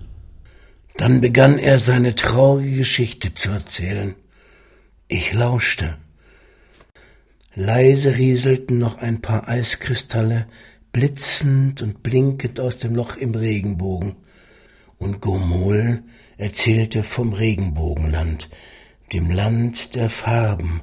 Dann 0.98 1.22
begann 1.22 1.58
er 1.58 1.78
seine 1.78 2.14
traurige 2.14 2.76
Geschichte 2.76 3.32
zu 3.32 3.50
erzählen. 3.50 4.14
Ich 5.08 5.32
lauschte. 5.32 5.96
Leise 7.54 8.16
rieselten 8.16 8.78
noch 8.78 8.98
ein 8.98 9.20
paar 9.20 9.48
Eiskristalle, 9.48 10.46
blitzend 10.92 11.82
und 11.82 12.02
blinkend 12.02 12.60
aus 12.60 12.78
dem 12.78 12.94
Loch 12.94 13.16
im 13.16 13.34
Regenbogen 13.34 14.16
und 14.98 15.20
Gomol 15.20 16.02
erzählte 16.36 17.02
vom 17.02 17.32
Regenbogenland, 17.32 18.48
dem 19.12 19.30
Land 19.30 19.94
der 19.94 20.10
Farben, 20.10 20.82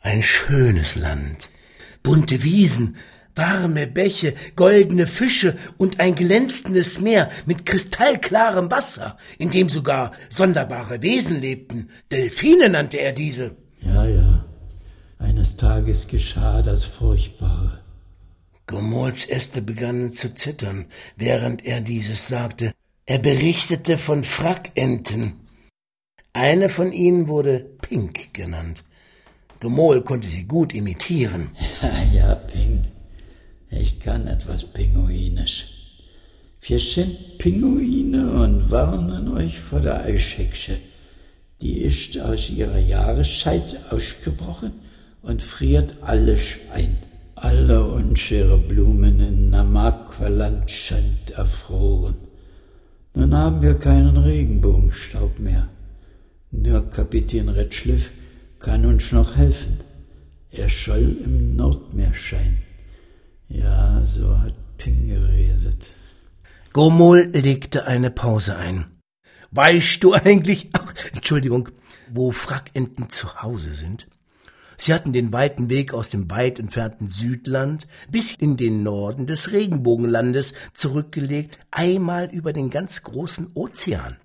ein 0.00 0.22
schönes 0.22 0.94
Land, 0.94 1.48
bunte 2.02 2.42
Wiesen, 2.44 2.96
warme 3.34 3.86
Bäche, 3.86 4.34
goldene 4.54 5.06
Fische 5.06 5.56
und 5.76 6.00
ein 6.00 6.14
glänzendes 6.14 7.00
Meer 7.00 7.30
mit 7.46 7.66
kristallklarem 7.66 8.70
Wasser, 8.70 9.18
in 9.38 9.50
dem 9.50 9.68
sogar 9.68 10.12
sonderbare 10.30 11.02
Wesen 11.02 11.40
lebten. 11.40 11.90
Delfine 12.10 12.68
nannte 12.68 12.98
er 12.98 13.12
diese. 13.12 13.56
Ja, 13.80 14.06
ja. 14.06 14.35
Eines 15.18 15.56
Tages 15.56 16.08
geschah 16.08 16.62
das 16.62 16.84
Furchtbare. 16.84 17.80
Gomols 18.66 19.26
Äste 19.26 19.62
begannen 19.62 20.10
zu 20.10 20.34
zittern, 20.34 20.86
während 21.16 21.64
er 21.64 21.80
dieses 21.80 22.26
sagte, 22.26 22.72
er 23.06 23.18
berichtete 23.18 23.96
von 23.96 24.24
Frackenten. 24.24 25.34
Eine 26.32 26.68
von 26.68 26.92
ihnen 26.92 27.28
wurde 27.28 27.60
Pink 27.80 28.34
genannt. 28.34 28.84
Gemol 29.60 30.02
konnte 30.02 30.28
sie 30.28 30.44
gut 30.44 30.74
imitieren. 30.74 31.50
Ja, 32.12 32.34
Pink. 32.34 32.84
Ich 33.70 34.00
kann 34.00 34.26
etwas 34.26 34.64
Pinguinisch. 34.64 35.68
Wir 36.60 36.78
sind 36.78 37.38
Pinguine 37.38 38.32
und 38.32 38.70
warnen 38.70 39.28
euch 39.28 39.60
vor 39.60 39.80
der 39.80 40.00
Eischecksche. 40.00 40.76
Die 41.60 41.78
ist 41.78 42.18
aus 42.20 42.50
ihrer 42.50 42.78
Jahreszeit 42.78 43.78
ausgebrochen 43.90 44.72
und 45.26 45.42
friert 45.42 45.94
alles 46.02 46.42
ein. 46.72 46.96
Alle 47.34 47.84
unsere 47.84 48.56
Blumen 48.56 49.20
in 49.20 49.50
Namakwaland 49.50 50.70
sind 50.70 51.32
erfroren. 51.32 52.14
Nun 53.14 53.34
haben 53.34 53.60
wir 53.60 53.74
keinen 53.74 54.16
Regenbogenstaub 54.16 55.38
mehr. 55.38 55.68
Nur 56.50 56.88
Kapitän 56.90 57.48
Redschliff 57.48 58.12
kann 58.58 58.86
uns 58.86 59.12
noch 59.12 59.36
helfen. 59.36 59.78
Er 60.50 60.68
soll 60.68 61.16
im 61.24 61.56
Nordmeer 61.56 62.14
scheinen. 62.14 62.58
Ja, 63.48 64.04
so 64.04 64.38
hat 64.38 64.54
Ping 64.78 65.08
geredet. 65.08 65.90
Gomol 66.72 67.30
legte 67.32 67.86
eine 67.86 68.10
Pause 68.10 68.56
ein. 68.56 68.86
Weißt 69.50 70.02
du 70.04 70.12
eigentlich, 70.14 70.70
ach, 70.72 70.94
Entschuldigung, 71.14 71.68
wo 72.10 72.30
Frackenten 72.30 73.08
zu 73.08 73.42
Hause 73.42 73.72
sind? 73.74 74.06
Sie 74.76 74.92
hatten 74.92 75.12
den 75.12 75.32
weiten 75.32 75.70
Weg 75.70 75.94
aus 75.94 76.10
dem 76.10 76.30
weit 76.30 76.58
entfernten 76.58 77.08
Südland 77.08 77.86
bis 78.10 78.34
in 78.34 78.56
den 78.56 78.82
Norden 78.82 79.26
des 79.26 79.52
Regenbogenlandes 79.52 80.52
zurückgelegt, 80.74 81.58
einmal 81.70 82.30
über 82.30 82.52
den 82.52 82.70
ganz 82.70 83.02
großen 83.02 83.50
Ozean. 83.54 84.16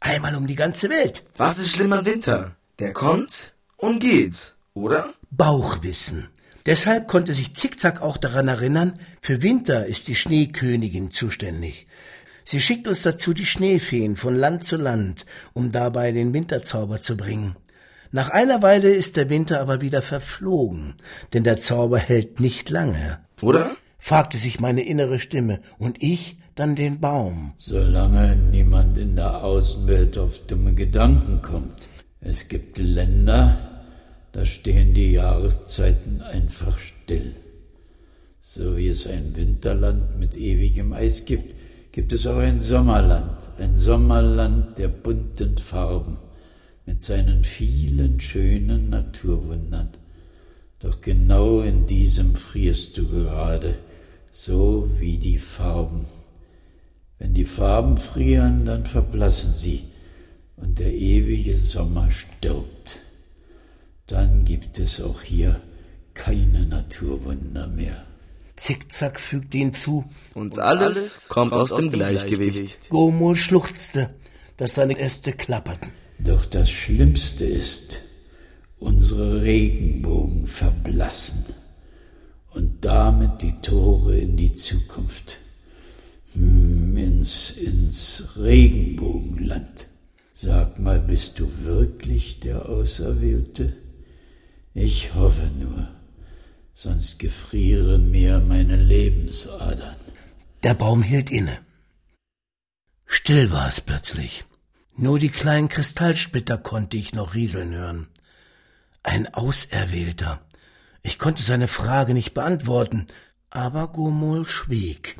Einmal 0.00 0.34
um 0.36 0.46
die 0.46 0.54
ganze 0.54 0.90
Welt. 0.90 1.24
Was 1.36 1.58
ist 1.58 1.72
schlimmer 1.72 2.04
Winter? 2.04 2.56
Der 2.78 2.92
kommt 2.92 3.54
und 3.76 3.98
geht, 3.98 4.54
oder? 4.74 5.12
Bauchwissen. 5.30 6.28
Deshalb 6.66 7.08
konnte 7.08 7.34
sich 7.34 7.54
Zickzack 7.54 8.02
auch 8.02 8.18
daran 8.18 8.46
erinnern, 8.46 8.92
für 9.22 9.42
Winter 9.42 9.86
ist 9.86 10.06
die 10.08 10.14
Schneekönigin 10.14 11.10
zuständig. 11.10 11.86
Sie 12.44 12.60
schickt 12.60 12.88
uns 12.88 13.02
dazu 13.02 13.34
die 13.34 13.46
Schneefeen 13.46 14.16
von 14.16 14.36
Land 14.36 14.64
zu 14.64 14.76
Land, 14.76 15.26
um 15.54 15.72
dabei 15.72 16.12
den 16.12 16.32
Winterzauber 16.32 17.00
zu 17.00 17.16
bringen. 17.16 17.56
Nach 18.10 18.30
einer 18.30 18.62
Weile 18.62 18.88
ist 18.88 19.16
der 19.16 19.28
Winter 19.28 19.60
aber 19.60 19.82
wieder 19.82 20.00
verflogen, 20.00 20.94
denn 21.34 21.44
der 21.44 21.60
Zauber 21.60 21.98
hält 21.98 22.40
nicht 22.40 22.70
lange. 22.70 23.18
Oder? 23.42 23.76
fragte 23.98 24.38
sich 24.38 24.60
meine 24.60 24.82
innere 24.82 25.18
Stimme, 25.18 25.60
und 25.78 26.02
ich 26.02 26.38
dann 26.54 26.74
den 26.74 27.00
Baum. 27.00 27.52
Solange 27.58 28.34
niemand 28.36 28.96
in 28.96 29.16
der 29.16 29.44
Außenwelt 29.44 30.16
auf 30.16 30.46
dumme 30.46 30.74
Gedanken 30.74 31.42
kommt. 31.42 31.88
Es 32.20 32.48
gibt 32.48 32.78
Länder, 32.78 33.84
da 34.32 34.44
stehen 34.44 34.94
die 34.94 35.12
Jahreszeiten 35.12 36.22
einfach 36.22 36.78
still. 36.78 37.34
So 38.40 38.76
wie 38.76 38.88
es 38.88 39.06
ein 39.06 39.36
Winterland 39.36 40.18
mit 40.18 40.36
ewigem 40.36 40.94
Eis 40.94 41.26
gibt, 41.26 41.54
gibt 41.92 42.12
es 42.14 42.26
auch 42.26 42.38
ein 42.38 42.60
Sommerland, 42.60 43.50
ein 43.58 43.76
Sommerland 43.76 44.78
der 44.78 44.88
bunten 44.88 45.58
Farben 45.58 46.16
mit 46.88 47.02
seinen 47.02 47.44
vielen 47.44 48.18
schönen 48.18 48.88
Naturwundern. 48.88 49.90
Doch 50.78 51.02
genau 51.02 51.60
in 51.60 51.86
diesem 51.86 52.34
frierst 52.34 52.96
du 52.96 53.06
gerade, 53.06 53.74
so 54.32 54.88
wie 54.98 55.18
die 55.18 55.36
Farben. 55.36 56.06
Wenn 57.18 57.34
die 57.34 57.44
Farben 57.44 57.98
frieren, 57.98 58.64
dann 58.64 58.86
verblassen 58.86 59.52
sie 59.52 59.84
und 60.56 60.78
der 60.78 60.94
ewige 60.94 61.56
Sommer 61.56 62.10
stirbt. 62.10 63.00
Dann 64.06 64.46
gibt 64.46 64.78
es 64.78 65.02
auch 65.02 65.20
hier 65.20 65.60
keine 66.14 66.64
Naturwunder 66.64 67.66
mehr. 67.66 68.02
Zickzack 68.56 69.20
fügte 69.20 69.58
hinzu. 69.58 70.06
Und 70.32 70.58
alles 70.58 71.28
kommt 71.28 71.52
aus 71.52 71.74
dem 71.74 71.90
Gleichgewicht. 71.90 72.88
Gomol 72.88 73.36
schluchzte, 73.36 74.08
dass 74.56 74.76
seine 74.76 74.98
Äste 74.98 75.32
klapperten. 75.32 75.92
Doch 76.18 76.44
das 76.46 76.70
Schlimmste 76.70 77.44
ist, 77.44 78.00
unsere 78.78 79.42
Regenbogen 79.42 80.46
verblassen 80.46 81.54
und 82.54 82.84
damit 82.84 83.42
die 83.42 83.60
Tore 83.62 84.18
in 84.18 84.36
die 84.36 84.54
Zukunft, 84.54 85.38
hm, 86.34 86.96
ins, 86.96 87.52
ins 87.52 88.36
Regenbogenland. 88.36 89.86
Sag 90.34 90.78
mal, 90.78 91.00
bist 91.00 91.38
du 91.38 91.50
wirklich 91.62 92.40
der 92.40 92.68
Auserwählte? 92.68 93.74
Ich 94.74 95.14
hoffe 95.14 95.50
nur, 95.58 95.88
sonst 96.74 97.18
gefrieren 97.18 98.10
mir 98.10 98.38
meine 98.38 98.76
Lebensadern. 98.76 99.96
Der 100.62 100.74
Baum 100.74 101.02
hielt 101.02 101.30
inne. 101.30 101.58
Still 103.06 103.50
war 103.50 103.68
es 103.68 103.80
plötzlich. 103.80 104.44
Nur 105.00 105.20
die 105.20 105.28
kleinen 105.28 105.68
Kristallsplitter 105.68 106.58
konnte 106.58 106.96
ich 106.96 107.14
noch 107.14 107.34
rieseln 107.34 107.72
hören. 107.72 108.08
Ein 109.04 109.32
Auserwählter. 109.32 110.40
Ich 111.04 111.20
konnte 111.20 111.44
seine 111.44 111.68
Frage 111.68 112.14
nicht 112.14 112.34
beantworten, 112.34 113.06
aber 113.48 113.86
Gomol 113.86 114.44
schwieg. 114.44 115.16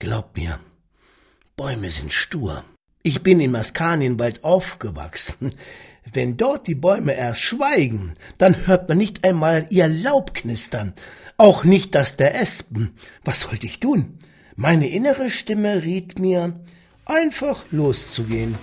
Glaub 0.00 0.36
mir, 0.36 0.58
Bäume 1.56 1.92
sind 1.92 2.12
stur. 2.12 2.64
Ich 3.04 3.22
bin 3.22 3.38
im 3.38 3.52
Maskanienwald 3.52 4.42
aufgewachsen. 4.42 5.54
Wenn 6.12 6.36
dort 6.36 6.66
die 6.66 6.74
Bäume 6.74 7.12
erst 7.12 7.42
schweigen, 7.42 8.14
dann 8.36 8.66
hört 8.66 8.88
man 8.88 8.98
nicht 8.98 9.22
einmal 9.22 9.68
ihr 9.70 9.86
Laub 9.86 10.34
knistern, 10.34 10.94
auch 11.36 11.62
nicht 11.62 11.94
das 11.94 12.16
der 12.16 12.34
Espen. 12.34 12.96
Was 13.22 13.42
sollte 13.42 13.66
ich 13.66 13.78
tun? 13.78 14.18
Meine 14.56 14.88
innere 14.88 15.30
Stimme 15.30 15.84
riet 15.84 16.18
mir, 16.18 16.60
einfach 17.10 17.64
loszugehen. 17.70 18.56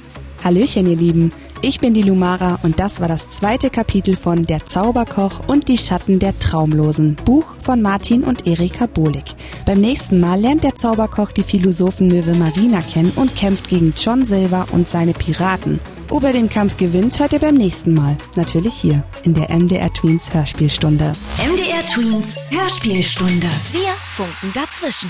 Hallöchen, 0.43 0.88
ihr 0.88 0.95
Lieben. 0.95 1.31
Ich 1.62 1.79
bin 1.79 1.95
die 1.95 2.03
Lumara 2.03 2.60
und 2.62 2.79
das 2.79 2.99
war 2.99 3.07
das 3.07 3.29
zweite 3.29 3.71
Kapitel 3.71 4.15
von 4.15 4.45
Der 4.45 4.65
Zauberkoch 4.67 5.47
und 5.47 5.67
die 5.67 5.77
Schatten 5.77 6.19
der 6.19 6.38
Traumlosen, 6.38 7.15
Buch 7.25 7.55
von 7.60 7.81
Martin 7.81 8.23
und 8.23 8.45
Erika 8.45 8.86
Bohlig. 8.86 9.23
Beim 9.65 9.81
nächsten 9.81 10.19
Mal 10.19 10.39
lernt 10.39 10.63
der 10.63 10.75
Zauberkoch 10.75 11.31
die 11.31 11.43
Philosophenmöwe 11.43 12.36
Marina 12.36 12.81
kennen 12.81 13.12
und 13.15 13.36
kämpft 13.36 13.69
gegen 13.69 13.93
John 13.97 14.25
Silver 14.25 14.67
und 14.71 14.88
seine 14.88 15.13
Piraten. 15.13 15.79
Ob 16.12 16.23
er 16.23 16.33
den 16.33 16.49
Kampf 16.49 16.77
gewinnt, 16.77 17.19
hört 17.19 17.33
ihr 17.33 17.39
beim 17.39 17.55
nächsten 17.55 17.93
Mal. 17.93 18.17
Natürlich 18.36 18.75
hier 18.75 19.03
in 19.23 19.33
der 19.33 19.49
MDR 19.49 19.91
Tweens 19.93 20.33
Hörspielstunde. 20.33 21.13
MDR 21.43 21.86
Tweens 21.86 22.36
Hörspielstunde. 22.51 23.47
Wir 23.73 23.93
funken 24.15 24.53
dazwischen. 24.53 25.10